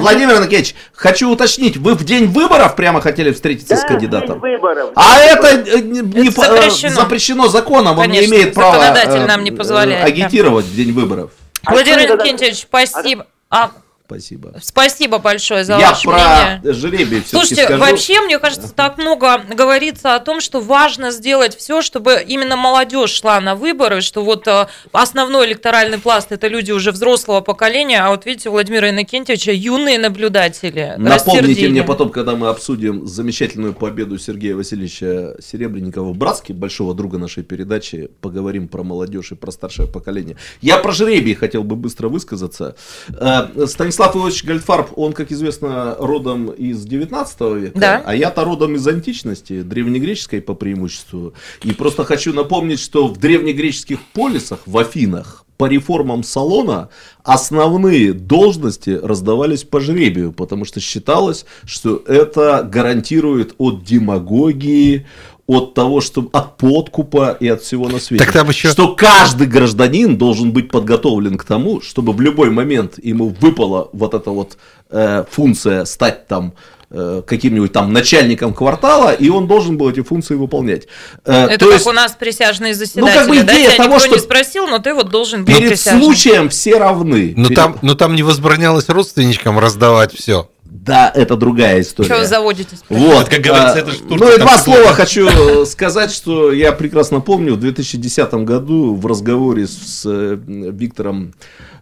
[0.01, 4.39] Владимир Никитич, хочу уточнить, вы в день выборов прямо хотели встретиться Да, с кандидатом?
[4.39, 4.91] выборов.
[4.95, 6.95] А это э, не, не э, запрещено.
[6.95, 10.07] запрещено законом, он не Конечно, имеет права э, нам не позволяет, да.
[10.07, 11.31] агитировать в день выборов.
[11.65, 13.27] А Владимир Иннокентьевич, спасибо.
[13.51, 13.71] А,
[14.07, 14.55] Спасибо.
[14.63, 16.73] спасибо большое за Я ваше про мнение.
[16.73, 17.81] жребий Слушайте, скажу.
[17.81, 23.11] вообще, мне кажется, так много говорится о том, что важно сделать все, чтобы именно молодежь
[23.11, 28.11] шла на выборы, что вот э, основной электоральный пласт это люди уже взрослого поколения, а
[28.11, 30.95] вот видите, Владимира Иннокентьевича юные наблюдатели.
[30.99, 37.19] Напомните мне потом, когда мы обсудим замечательную победу Сергея Васильевича Серебренникова в Братске, большого друга
[37.19, 40.37] нашей передачи, поговорим про молодежь и про старшее поколение.
[40.61, 42.77] Я про жребий хотел бы быстро высказаться.
[43.09, 43.49] Э,
[43.97, 48.03] Станислав Иванович Гальдфарб, он, как известно, родом из 19 века, Да.
[48.05, 51.33] а я-то родом из античности, древнегреческой по преимуществу.
[51.63, 56.91] И просто хочу напомнить, что в древнегреческих полисах, в Афинах, по реформам салона
[57.25, 65.07] основные должности раздавались по жребию, потому что считалось, что это гарантирует от демагогии,
[65.47, 68.25] от того, что от подкупа и от всего на свете.
[68.25, 72.95] Так там еще- Что каждый гражданин должен быть подготовлен к тому, чтобы в любой момент
[73.03, 74.57] ему выпала вот эта вот
[74.91, 76.55] э, функция стать там
[76.91, 80.87] э, каким-нибудь там начальником квартала, и он должен был эти функции выполнять.
[81.25, 83.15] Э, Это то как есть у нас присяжные заседатели.
[83.17, 83.53] как бы да?
[83.55, 86.03] идея Тебя того, никто не что спросил, но ты вот должен быть перед присяжным.
[86.05, 87.35] случаем все равны.
[87.37, 90.49] Но Перед- там, но там не возбранялось родственничкам раздавать все.
[90.85, 92.09] Да, это другая история.
[92.09, 92.81] Что вы заводитесь?
[92.89, 96.11] Вот, Это, как говорится, а, это ж турка ну и два слова хочу э, сказать,
[96.11, 101.35] что я прекрасно помню, в 2010 году в разговоре с э, Виктором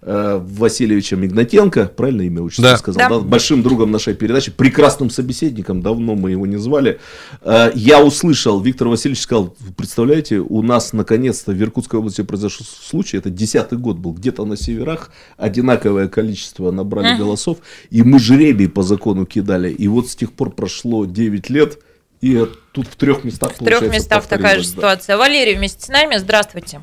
[0.04, 2.76] Васильевичем Игнатенко, правильно имя отчество Да.
[2.76, 3.08] сказал, Да.
[3.08, 7.00] да, большим другом нашей передачи, прекрасным собеседником, давно мы его не звали,
[7.42, 12.66] э, я услышал, Виктор Васильевич сказал, «Вы представляете, у нас наконец-то в Иркутской области произошел
[12.66, 17.58] случай, это десятый год был, где-то на северах одинаковое количество набрали голосов,
[17.90, 21.78] и мы жребий по закону кидали, и вот с тех пор прошло 9 лет,
[22.20, 25.16] и э, тут в трех местах В трех местах такая же ситуация.
[25.16, 26.80] Валерий вместе с нами, здравствуйте.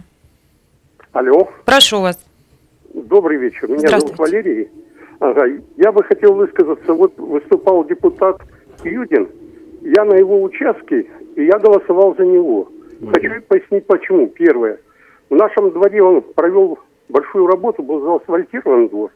[1.13, 2.17] Алло, Прошу вас.
[3.07, 3.69] Добрый вечер.
[3.69, 4.17] Меня зовут.
[4.17, 4.69] Валерий.
[5.19, 5.45] Ага,
[5.77, 6.93] я бы хотел высказаться.
[6.93, 8.41] Вот выступал депутат
[8.83, 9.29] Юдин.
[9.81, 12.69] Я на его участке, и я голосовал за него.
[13.13, 14.27] Хочу пояснить почему.
[14.27, 14.79] Первое.
[15.29, 16.79] В нашем дворе он провел
[17.09, 19.11] большую работу, был заасфальтирован двор.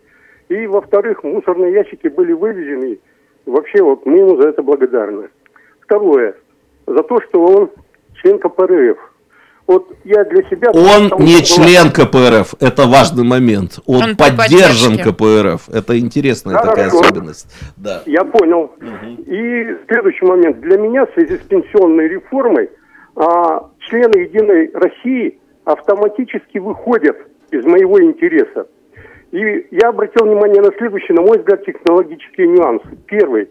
[0.49, 2.99] И, во-вторых, мусорные ящики были вывезены.
[3.45, 5.29] Вообще, вот мы ему за это благодарны.
[5.81, 6.36] Второе.
[6.88, 7.71] За то, что он
[8.15, 8.97] член КПРФ.
[9.68, 10.70] Вот я для себя...
[10.72, 13.80] Он потому не что была- член КПРФ, это важный момент.
[13.88, 14.97] Он, Он поддержан.
[14.97, 15.70] КПРФ.
[15.70, 16.99] Это интересная такая Хорошо.
[16.99, 17.47] особенность.
[17.76, 18.03] Да.
[18.05, 18.72] Я понял.
[19.26, 20.59] И следующий момент.
[20.61, 22.70] Для меня в связи с пенсионной реформой
[23.16, 27.18] а, члены Единой России автоматически выходят
[27.49, 28.68] из моего интереса.
[29.32, 32.88] И я обратил внимание на следующий, на мой взгляд, технологические нюансы.
[33.07, 33.49] Первый.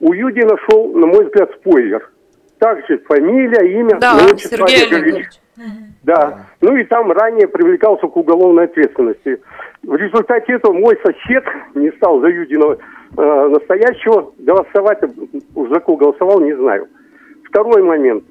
[0.00, 2.10] У Юди нашел, на мой взгляд, спойлер.
[2.58, 5.26] Также фамилия, имя, Да, отчество Сергей Олегович.
[6.04, 6.46] Да.
[6.60, 9.40] Ну и там ранее привлекался к уголовной ответственности.
[9.82, 11.44] В результате этого мой сосед
[11.74, 12.76] не стал за Юдина
[13.16, 14.98] э, настоящего голосовать.
[15.54, 16.88] Уж кого голосовал, не знаю.
[17.44, 18.24] Второй момент.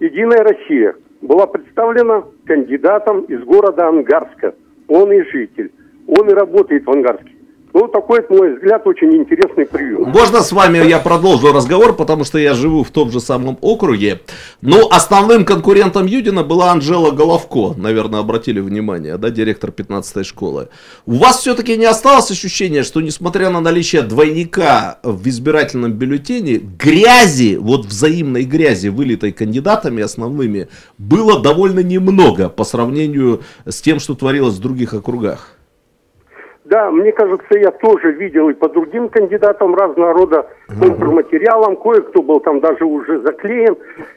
[0.00, 4.54] Единая Россия была представлена кандидатом из города Ангарска.
[4.88, 5.72] Он и житель.
[6.06, 7.33] Он и работает в Ангарске.
[7.74, 10.08] Ну, такой, на мой взгляд, очень интересный прием.
[10.10, 14.20] Можно с вами я продолжу разговор, потому что я живу в том же самом округе.
[14.60, 17.74] Но основным конкурентом Юдина была Анжела Головко.
[17.76, 20.68] Наверное, обратили внимание, да, директор 15-й школы.
[21.04, 27.56] У вас все-таки не осталось ощущения, что несмотря на наличие двойника в избирательном бюллетене, грязи,
[27.56, 34.54] вот взаимной грязи, вылитой кандидатами основными, было довольно немного по сравнению с тем, что творилось
[34.54, 35.53] в других округах?
[36.74, 41.76] Да, мне кажется, я тоже видел и по другим кандидатам разного рода компроматериалам.
[41.76, 43.76] Кое-кто был там даже уже заклеен.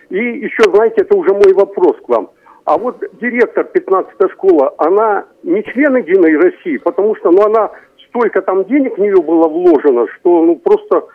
[0.10, 2.32] И еще, знаете, это уже мой вопрос к вам.
[2.66, 7.70] А вот директор 15-й школы, она не член Единой России, потому что ну, она
[8.10, 11.06] столько там денег в нее было вложено, что ну просто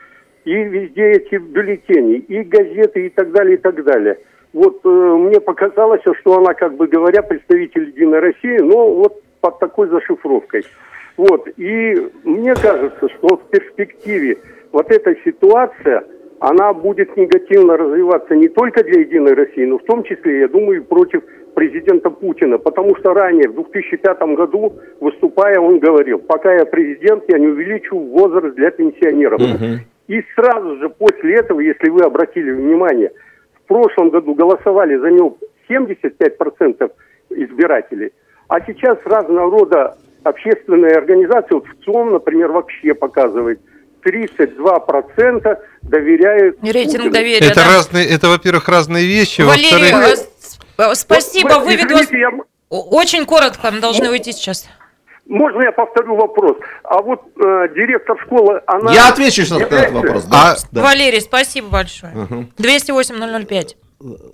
[0.45, 4.17] и везде эти бюллетени, и газеты, и так далее, и так далее.
[4.53, 9.59] Вот э, мне показалось, что она, как бы говоря, представитель Единой России, но вот под
[9.59, 10.65] такой зашифровкой.
[11.17, 14.39] Вот, и мне кажется, что в перспективе
[14.73, 16.05] вот эта ситуация,
[16.41, 20.81] она будет негативно развиваться не только для Единой России, но в том числе, я думаю,
[20.81, 21.23] и против
[21.55, 22.59] президента Путина.
[22.59, 27.97] Потому что ранее, в 2005 году, выступая, он говорил, пока я президент, я не увеличу
[27.97, 29.41] возраст для пенсионеров.
[30.09, 33.13] И сразу же после этого, если вы обратили внимание,
[33.55, 35.39] в прошлом году голосовали за него
[35.69, 36.91] 75%
[37.31, 38.13] избирателей,
[38.49, 39.95] а сейчас разного рода
[40.25, 43.61] общественные организации, вот в ЦОМ, например, вообще показывает,
[44.05, 47.11] 32% доверяют Рейтинг Путину.
[47.13, 47.69] доверия, Это да.
[47.77, 49.43] разные, это, во-первых, разные вещи.
[49.43, 50.19] Валерий, во-вторых,
[50.79, 52.03] э, спасибо, Вот, выведу вас...
[52.07, 54.67] извините, я- Очень коротко, мы должны уйти сейчас.
[55.27, 56.57] Можно я повторю вопрос?
[56.83, 58.93] А вот э, директор школы, она...
[58.93, 60.25] Я отвечу сейчас на этот вопрос.
[60.31, 60.57] А- Да.
[60.73, 60.83] Да.
[60.83, 62.13] Валерий, спасибо большое.
[62.59, 63.77] 208-005.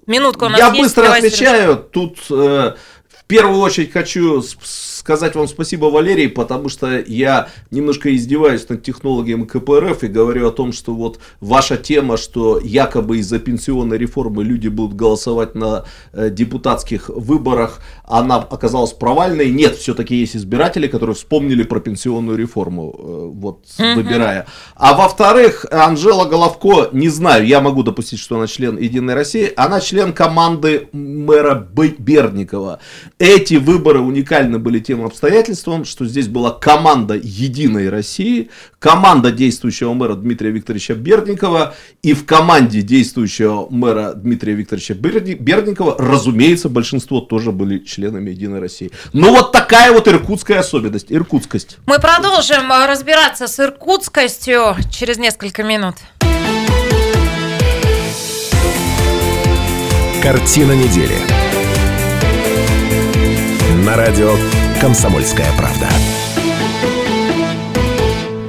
[0.07, 1.77] Минутку у нас Я есть, быстро отвечаю.
[1.77, 8.15] Тут э, в первую очередь хочу с- сказать вам спасибо, Валерий, потому что я немножко
[8.15, 13.39] издеваюсь над технологией КПРФ и говорю о том, что вот ваша тема, что якобы из-за
[13.39, 19.51] пенсионной реформы люди будут голосовать на э, депутатских выборах, она оказалась провальной.
[19.51, 24.47] Нет, все-таки есть избиратели, которые вспомнили про пенсионную реформу, э, вот выбирая.
[24.75, 29.81] А во-вторых, Анжела Головко, не знаю, я могу допустить, что она член Единой России, она
[29.81, 31.67] член команды мэра
[31.99, 32.81] Берникова.
[33.19, 40.15] Эти выборы уникальны были тем обстоятельством, что здесь была команда Единой России, команда действующего мэра
[40.15, 47.79] Дмитрия Викторовича Берникова, и в команде действующего мэра Дмитрия Викторовича Берникова, разумеется, большинство тоже были
[47.79, 48.91] членами Единой России.
[49.13, 51.79] Ну вот такая вот иркутская особенность, иркутскость.
[51.87, 55.97] Мы продолжим э, разбираться с иркутскостью через несколько минут.
[60.23, 61.15] Картина недели.
[63.85, 64.35] На радио
[64.81, 65.89] «Комсомольская правда».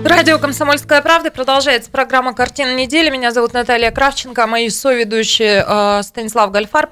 [0.05, 3.09] Радио «Комсомольская правда» продолжается программа «Картина недели».
[3.09, 6.91] Меня зовут Наталья Кравченко, а мои соведущие э, Станислав Гальфарб,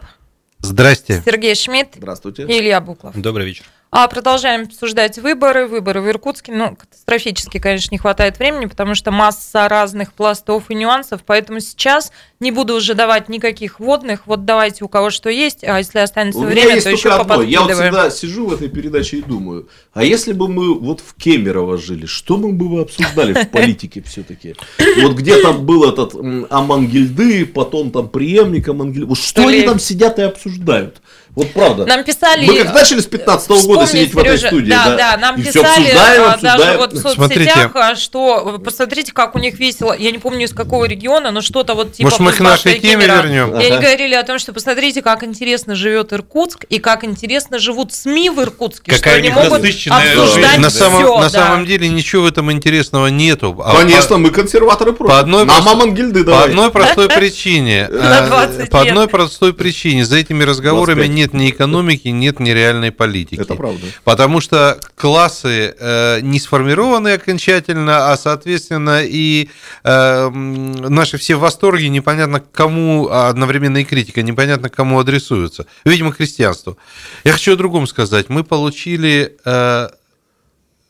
[0.60, 1.22] Здрасте.
[1.24, 2.44] Сергей Шмидт Здравствуйте.
[2.44, 3.16] и Илья Буклов.
[3.16, 3.66] Добрый вечер.
[3.90, 5.66] А продолжаем обсуждать выборы.
[5.66, 6.52] Выборы в Иркутске.
[6.52, 11.22] Ну, катастрофически, конечно, не хватает времени, потому что масса разных пластов и нюансов.
[11.26, 12.12] Поэтому сейчас
[12.42, 14.28] не буду уже давать никаких водных.
[14.28, 17.42] Вот давайте у кого что есть, а если останется У время, есть то еще одно.
[17.42, 21.16] Я вот всегда сижу в этой передаче и думаю, а если бы мы вот в
[21.16, 24.56] Кемерово жили, что мы бы обсуждали в политике все-таки?
[25.02, 26.14] Вот где там был этот
[26.50, 29.16] Амангельды, потом там преемник Амангельды.
[29.16, 31.02] Что они там сидят и обсуждают?
[31.38, 31.86] Вот правда.
[31.86, 32.48] Нам писали...
[32.48, 35.36] Мы как начали с 15 года сидеть в этой Сережа, студии, да, да, да, нам
[35.36, 36.58] и писали обсуждаем, а, обсуждаем.
[36.60, 37.70] даже вот в соцсетях, Смотрите.
[37.76, 39.96] а, что посмотрите, как у них весело.
[39.96, 42.80] Я не помню из какого региона, но что-то вот типа Может, мы к Кузбасса нашей
[42.80, 43.52] теме вернем?
[43.54, 43.82] И они Ага.
[43.84, 48.42] говорили о том, что посмотрите, как интересно живет Иркутск и как интересно живут СМИ в
[48.42, 51.30] Иркутске, Какая что они могут обсуждать на самом, на да.
[51.30, 53.56] самом деле ничего в этом интересного нету.
[53.64, 55.14] А Конечно, по- мы консерваторы против.
[55.14, 57.88] По одной, Нам Амангельды по одной простой причине.
[57.92, 60.04] На э, 20 По одной простой причине.
[60.04, 61.27] За этими разговорами 25.
[61.28, 63.40] Нет ни экономики, нет ни реальной политики.
[63.40, 63.86] Это правда.
[64.04, 69.50] Потому что классы э, не сформированы окончательно, а соответственно и
[69.84, 75.66] э, наши все восторги непонятно к кому, а одновременно и критика, непонятно кому адресуются.
[75.86, 76.78] Видимо, христианству.
[77.24, 78.30] Я хочу о другом сказать.
[78.30, 79.90] Мы получили э,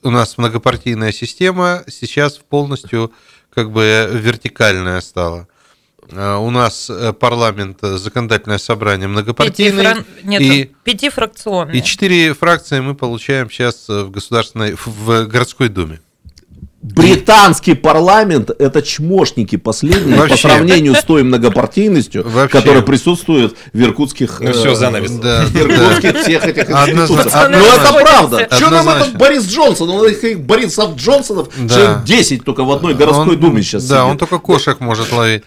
[0.03, 3.11] у нас многопартийная система сейчас полностью
[3.53, 5.47] как бы вертикальная стала.
[6.11, 9.83] Э, У нас э, парламент, э, законодательное собрание многопартийный.
[9.83, 11.79] Пятифран- Нет, и, пятифракционные.
[11.79, 15.99] и четыре фракции мы получаем сейчас в государственной, в городской думе.
[16.93, 22.57] Британский парламент это чмошники последние по сравнению с той многопартийностью, Вообще.
[22.59, 25.11] которая присутствует в иркутских, Ну всё, занавес.
[25.11, 26.23] Да, иркутских да.
[26.23, 27.49] всех этих институциях.
[27.49, 28.47] Ну это правда.
[28.51, 29.89] Что нам этот Борис Джонсон?
[29.89, 31.75] Он этих Борисов Джонсонов Да.
[31.75, 34.11] человек 10 только в одной городской Он- думе сейчас Да, сидит.
[34.11, 35.43] он только кошек может ловить.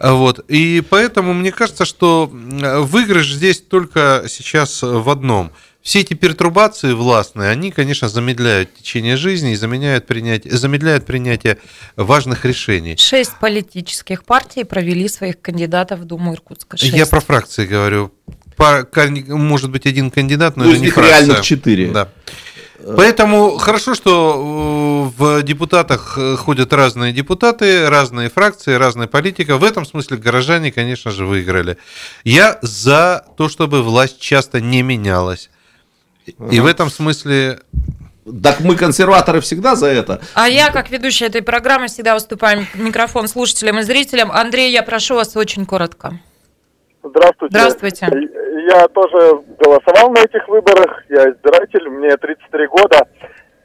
[0.00, 0.40] Вот.
[0.48, 5.50] И поэтому мне кажется, что выигрыш здесь только сейчас в одном.
[5.84, 11.58] Все эти пертурбации властные, они, конечно, замедляют течение жизни и заменяют принятие, замедляют принятие
[11.94, 12.96] важных решений.
[12.96, 16.78] Шесть политических партий провели своих кандидатов в Думу Иркутска.
[16.78, 16.94] Шесть.
[16.94, 18.14] Я про фракции говорю.
[18.56, 18.88] По-
[19.28, 21.18] может быть, один кандидат, но Ну, это не них фракция.
[21.18, 21.88] реальных четыре.
[21.88, 22.08] Да.
[22.96, 29.58] Поэтому хорошо, что э, в депутатах э, ходят разные депутаты, разные фракции, разная политика.
[29.58, 31.76] В этом смысле горожане, конечно же, выиграли.
[32.24, 35.50] Я за то, чтобы власть часто не менялась.
[36.26, 37.60] И в этом смысле
[38.42, 40.20] Так мы консерваторы всегда за это.
[40.34, 44.32] А я, как ведущая этой программы, всегда выступаю микрофон слушателям и зрителям.
[44.32, 46.12] Андрей, я прошу вас очень коротко.
[47.02, 47.58] Здравствуйте.
[47.58, 48.08] Здравствуйте.
[48.66, 53.06] Я тоже голосовал на этих выборах, я избиратель, мне 33 года.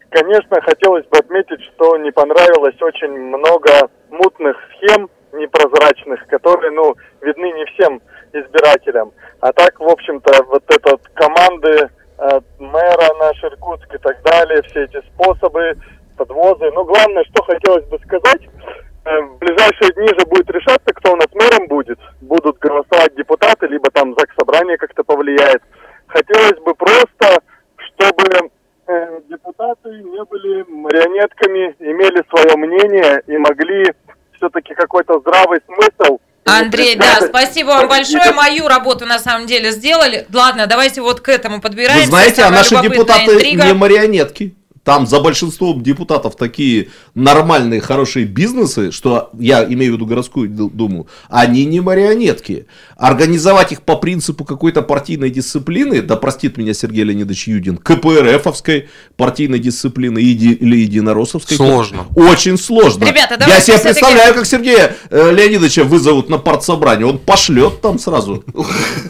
[0.10, 7.52] Конечно, хотелось бы отметить, что не понравилось очень много мутных схем непрозрачных, которые, ну, видны
[7.54, 8.02] не всем
[8.34, 9.14] избирателям.
[9.40, 11.90] А так, в общем-то, вот это вот команды
[12.22, 15.78] Э, мэра наш Иркутска и так далее, все эти способы,
[16.18, 16.70] подвозы.
[16.72, 18.42] Но главное, что хотелось бы сказать,
[19.06, 21.98] э, в ближайшие дни же будет решаться, кто у нас мэром будет.
[22.20, 25.64] Будут голосовать депутаты, либо там ЗАГС собрание как-то повлияет.
[26.08, 27.42] Хотелось бы просто,
[27.78, 28.52] чтобы
[28.88, 33.86] э, депутаты не были марионетками, имели свое мнение и могли
[34.34, 38.32] все-таки какой-то здравый смысл– Дмитрий, да, спасибо вам большое.
[38.32, 40.26] Мою работу на самом деле сделали.
[40.34, 42.06] Ладно, давайте вот к этому подбираемся.
[42.06, 43.66] Вы знаете, а наши депутаты интрига.
[43.66, 44.56] не марионетки.
[44.90, 50.72] Там за большинством депутатов такие нормальные, хорошие бизнесы, что я имею в виду городскую ду-
[50.72, 52.66] думу, они не марионетки.
[52.98, 59.60] Организовать их по принципу какой-то партийной дисциплины, да простит меня Сергей Леонидович Юдин, КПРФовской партийной
[59.60, 61.56] дисциплины иди- или единороссовской.
[61.56, 62.08] Сложно.
[62.16, 63.06] Очень сложно.
[63.06, 67.06] Ребята, я давайте себе всё-таки- представляю, как Сергея э, Леонидовича вызовут на партсобрание.
[67.06, 68.44] Он пошлет там сразу.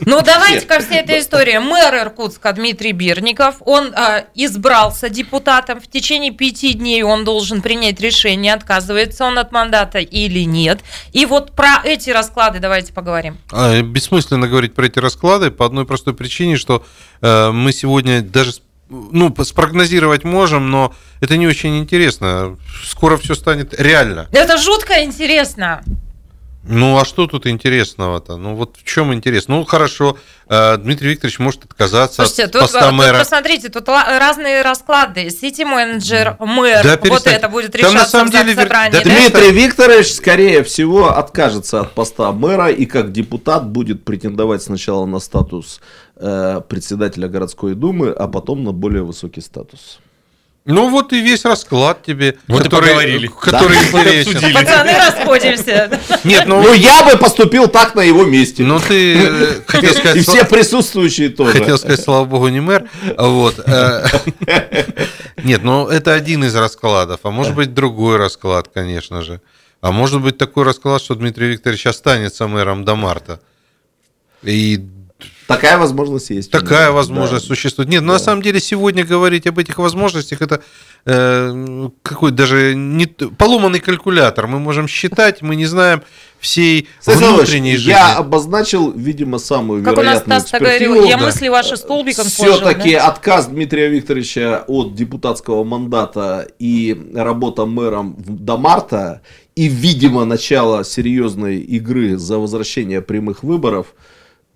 [0.06, 1.58] Ну, давайте ко всей этой истории.
[1.58, 5.69] Мэр Иркутска Дмитрий Бирников, он а, избрался депутатом.
[5.76, 10.82] В течение пяти дней он должен принять решение, отказывается он от мандата или нет.
[11.14, 13.38] И вот про эти расклады давайте поговорим.
[13.52, 16.84] А, Бессмысленно говорить про эти расклады по одной простой причине, что
[17.22, 22.58] э, мы сегодня даже с- ну, спрогнозировать можем, но это не очень интересно.
[22.84, 24.28] Скоро все станет реально.
[24.32, 25.84] Это жутко интересно.
[26.64, 28.36] Ну, а что тут интересного-то?
[28.36, 29.48] Ну, вот в чем интерес?
[29.48, 30.18] Ну, хорошо,
[30.50, 33.18] э, Дмитрий Викторович может отказаться Слушайте, от тут, поста тут мэра.
[33.18, 35.30] посмотрите, тут ла- разные расклады.
[35.30, 38.92] Сити-менеджер, мэр, Да вот это будет Там на решаться самом в деле, собрании.
[38.92, 39.10] да да?
[39.10, 45.20] Дмитрий Викторович, скорее всего, откажется от поста мэра и как депутат будет претендовать сначала на
[45.20, 45.80] статус
[46.18, 50.00] э, председателя городской думы, а потом на более высокий статус.
[50.72, 53.28] Ну, вот и весь расклад тебе, Вот и который, поговорили.
[53.28, 54.00] который Да.
[54.00, 54.54] интересен.
[54.54, 56.00] Пацаны, расходимся.
[56.24, 58.64] Нет, ну, Ну, я бы поступил так на его месте.
[58.64, 60.18] ну ты э, хотел сказать...
[60.18, 61.54] и все присутствующие тоже.
[61.60, 62.88] Хотел сказать, слава богу, не мэр.
[63.18, 63.56] Вот.
[63.66, 64.06] э,
[65.44, 69.42] Нет, ну это один из раскладов, а может быть другой расклад, конечно же.
[69.82, 73.40] А может быть такой расклад, что Дмитрий Викторович останется мэром до марта.
[74.44, 74.80] И
[75.50, 76.52] Такая возможность есть.
[76.52, 76.92] такая Да.
[76.92, 77.90] возможность существует.
[77.90, 80.62] Нет, ну на самом деле сегодня говорить об этих возможностях это
[81.06, 84.46] э, какой даже не поломанный калькулятор.
[84.46, 86.04] Мы можем считать, мы не знаем
[86.40, 87.90] всей Иванович, внутренней жизни.
[87.90, 91.26] я обозначил, видимо, самую Как у нас вероятную Стас говорил, я да.
[91.26, 92.58] мысли ваши столбиком сложил.
[92.58, 93.08] Все-таки да?
[93.08, 99.22] отказ Дмитрия Викторовича от депутатского мандата и работа мэром до марта
[99.56, 103.96] и, видимо, начало серьезной игры за возвращение прямых выборов,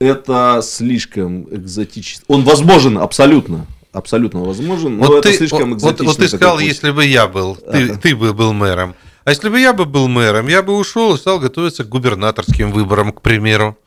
[0.04, 2.24] это слишком экзотически.
[2.28, 3.66] Он возможен абсолютно.
[3.92, 6.06] Абсолютно возможен, но Вот это ты, слишком вот, экзотично.
[6.06, 8.96] вот ты сказал, если бы я был, ты, ты бы был мэром.
[9.24, 12.72] А если бы я бы был мэром, я бы ушел и стал готовиться к губернаторским
[12.72, 13.78] выборам, к примеру.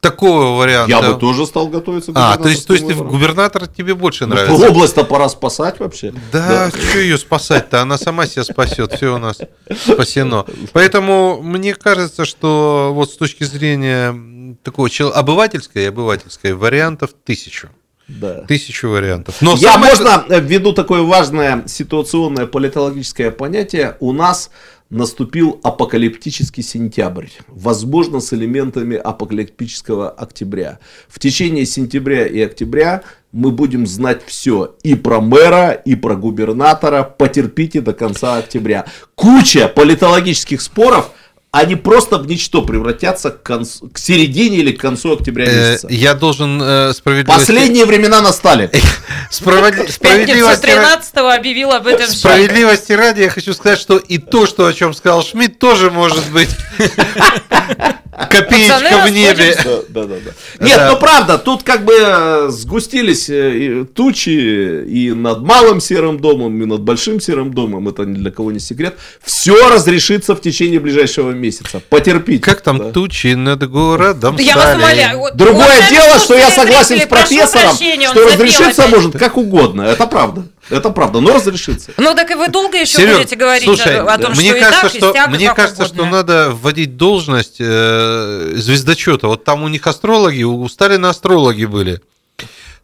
[0.00, 0.90] Такого варианта.
[0.96, 4.44] Я бы тоже стал готовиться к А, то есть, то есть губернатор тебе больше выборам.
[4.46, 4.66] нравится?
[4.66, 6.14] Ну, Область-то пора спасать вообще.
[6.32, 7.82] Да, что ее спасать-то?
[7.82, 9.38] Она сама себя спасет, все у нас
[9.84, 10.46] спасено.
[10.72, 17.68] Поэтому мне кажется, что вот с точки зрения такого обывательской и обывательской вариантов тысячу.
[18.08, 18.42] Да.
[18.48, 19.36] Тысячу вариантов.
[19.40, 23.96] Но Я самое- можно введу такое важное ситуационное политологическое понятие.
[24.00, 24.50] У нас
[24.90, 30.80] наступил апокалиптический сентябрь, возможно, с элементами апокалиптического октября.
[31.08, 37.04] В течение сентября и октября мы будем знать все и про мэра, и про губернатора.
[37.04, 38.86] Потерпите до конца октября.
[39.14, 41.12] Куча политологических споров,
[41.52, 45.88] они просто в ничто превратятся к, концу- к середине или к концу октября Э, месяца.
[45.90, 47.40] Я должен э, справедливости...
[47.46, 48.68] Последние времена настали.
[49.30, 54.46] Пятницу Справедливости, ради- 13 объявил об этом справедливости ради, я хочу сказать, что и то,
[54.46, 56.50] что о чем сказал Шмидт, тоже может быть
[58.28, 59.56] копеечка в небе.
[59.88, 60.64] Да, да, да.
[60.66, 66.62] Нет, ну правда, тут как бы э, сгустились э, тучи и над малым серым домом,
[66.62, 68.96] и над большим серым домом, это ни для кого не секрет.
[69.22, 71.80] Все разрешится в течение ближайшего месяца.
[71.88, 72.42] Потерпите.
[72.42, 72.92] Как там Да.
[72.92, 75.20] тучи над городом Я вас умоляю.
[75.34, 79.82] Другое дело, что я согласен с профессором, что разрешиться может как угодно.
[79.82, 80.44] Это правда.
[80.70, 81.92] Это правда, но разрешится.
[81.96, 84.56] Ну так и вы долго еще Серёг, будете говорить слушай, о, о том, мне что
[84.56, 86.02] и кажется, так, и что, сяк, и мне как кажется, угодно.
[86.04, 89.26] что надо вводить должность э, звездочета.
[89.28, 92.00] Вот там у них астрологи, у Сталина астрологи были.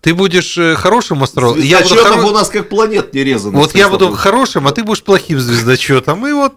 [0.00, 1.62] Ты будешь э, хорошим астрологом.
[1.62, 3.58] я буду хоро- у нас как планет не резано.
[3.58, 6.26] Вот я буду хорошим, а ты будешь плохим звездочетом.
[6.26, 6.54] И вот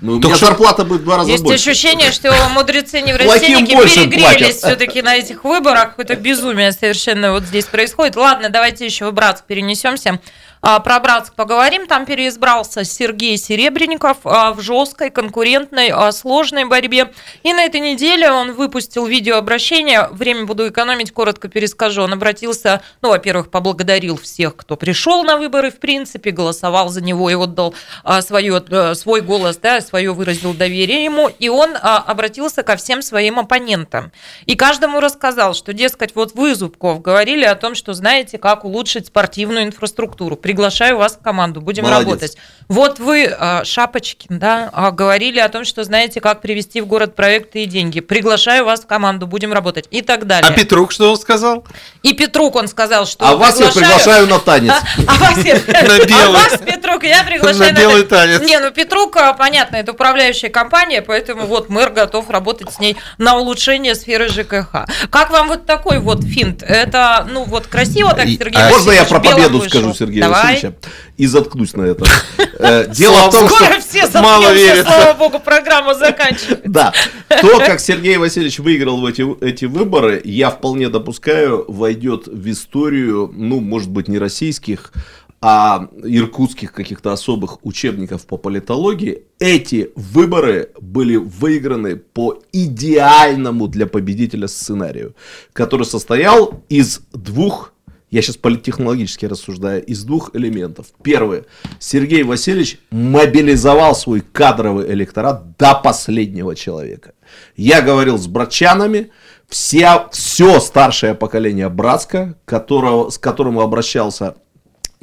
[0.00, 1.70] Ну, у Только меня что- зарплата будет в два раза Есть больше.
[1.70, 5.90] ощущение, что мудрецы Плохим неврастенники перегрелись все-таки на этих выборах.
[5.90, 8.14] Какое-то безумие совершенно вот здесь происходит.
[8.16, 10.20] Ладно, давайте еще в Братск перенесемся.
[10.60, 11.86] А, Про Братск поговорим.
[11.86, 17.12] Там переизбрался Сергей Серебренников а, в жесткой, конкурентной, а, сложной борьбе.
[17.42, 20.08] И на этой неделе он выпустил видеообращение.
[20.10, 22.02] Время буду экономить, коротко перескажу.
[22.02, 27.30] Он обратился, ну, во-первых, поблагодарил всех, кто пришел на выборы, в принципе, голосовал за него
[27.30, 27.74] и отдал
[28.20, 31.28] свое, э, свой голос, да, свое выразил доверие ему.
[31.38, 34.10] И он обратился ко всем своим оппонентам.
[34.46, 39.06] И каждому рассказал, что, дескать, вот вы, Зубков, говорили о том, что знаете, как улучшить
[39.06, 40.36] спортивную инфраструктуру.
[40.48, 42.06] Приглашаю вас в команду, будем Молодец.
[42.06, 42.36] работать.
[42.68, 47.14] Вот вы, э, Шапочкин, да, а, говорили о том, что знаете, как привести в город
[47.14, 48.00] проекты и деньги.
[48.00, 50.50] Приглашаю вас в команду, будем работать и так далее.
[50.50, 51.66] А Петрук что он сказал?
[52.02, 54.72] И Петрук, он сказал, что А вас я приглашаю на танец.
[55.06, 58.40] А вас, а Петрук, я приглашаю На белый танец.
[58.40, 62.96] Не, ну Петрук, а, понятно, это управляющая компания, поэтому вот мэр готов работать с ней
[63.18, 64.86] на улучшение сферы ЖКХ.
[65.10, 66.62] Как вам вот такой вот финт?
[66.62, 70.37] Это, ну вот красиво так, Сергей а Можно я про победу скажу Сергею Давай.
[70.42, 70.74] Васильевича
[71.16, 72.04] и заткнусь на это.
[72.60, 73.80] Э, Дело в том, что...
[73.80, 74.82] все мало верится.
[74.82, 76.60] слава богу, программа заканчивается.
[76.64, 76.92] Да.
[77.40, 83.32] То, как Сергей Васильевич выиграл в эти, эти выборы, я вполне допускаю, войдет в историю,
[83.32, 84.92] ну, может быть, не российских,
[85.40, 89.22] а иркутских каких-то особых учебников по политологии.
[89.38, 95.14] Эти выборы были выиграны по идеальному для победителя сценарию,
[95.52, 97.72] который состоял из двух
[98.10, 100.86] я сейчас политтехнологически рассуждаю, из двух элементов.
[101.02, 101.44] Первое.
[101.78, 107.12] Сергей Васильевич мобилизовал свой кадровый электорат до последнего человека.
[107.56, 109.10] Я говорил с братчанами,
[109.48, 114.36] вся, все старшее поколение Братска, которого, с которым обращался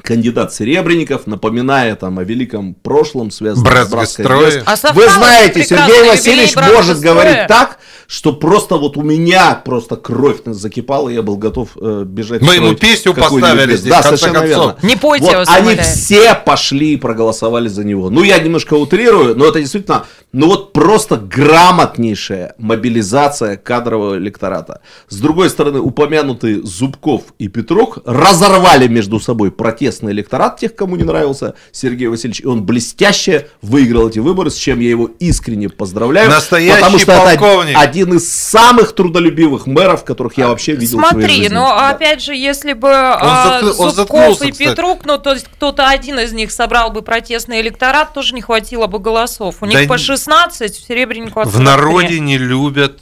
[0.06, 4.62] кандидат Серебренников, напоминая там о великом прошлом, связанном с Братское братской.
[4.64, 7.12] А Вы знаете, Сергей Васильевич может строя.
[7.14, 12.04] говорить так, что просто вот у меня просто кровь закипала, и я был готов э,
[12.06, 12.40] бежать.
[12.40, 13.76] Мы ему песню поставили песню.
[13.78, 14.48] здесь, Да, совершенно концов.
[14.48, 14.76] верно.
[14.82, 15.82] Не пойте, Вот вас они умоляю.
[15.82, 18.08] все пошли и проголосовали за него.
[18.08, 24.80] Ну, я немножко утрирую, но это действительно, ну вот просто грамотнейшая мобилизация кадрового электората.
[25.08, 29.50] С другой стороны, упомянутые Зубков и Петрук разорвали между собой
[29.96, 34.54] протестный электорат тех, кому не нравился Сергей Васильевич, и он блестяще выиграл эти выборы, с
[34.56, 36.28] чем я его искренне поздравляю.
[36.30, 37.76] Настоящий потому что это полковник.
[37.78, 41.54] один из самых трудолюбивых мэров, которых я вообще видел в своей Смотри, жизни.
[41.54, 41.90] ну Да.
[41.90, 44.68] опять же, если бы а, он Зубков заткнулся, и кстати.
[44.70, 48.86] Петрук, ну то есть кто-то один из них собрал бы протестный электорат, тоже не хватило
[48.86, 49.56] бы голосов.
[49.60, 51.64] У них Да по не- 16, в Серебреннику В 43.
[51.64, 53.00] народе не любят,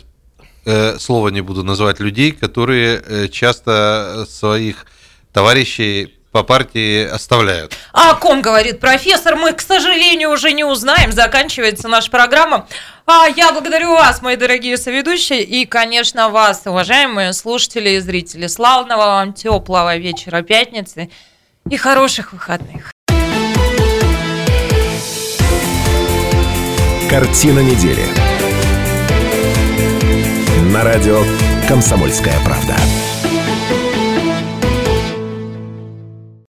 [0.64, 4.86] э, слово не буду называть, людей, которые э, часто своих
[5.32, 7.76] товарищей по партии оставляют.
[7.92, 11.12] А о ком говорит профессор, мы, к сожалению, уже не узнаем.
[11.12, 12.66] Заканчивается наша программа.
[13.06, 18.48] А я благодарю вас, мои дорогие соведущие, и, конечно, вас, уважаемые слушатели и зрители.
[18.48, 21.08] Славного вам теплого вечера пятницы
[21.70, 22.90] и хороших выходных.
[27.08, 28.06] Картина недели.
[30.72, 31.22] На радио
[31.68, 32.74] «Комсомольская правда».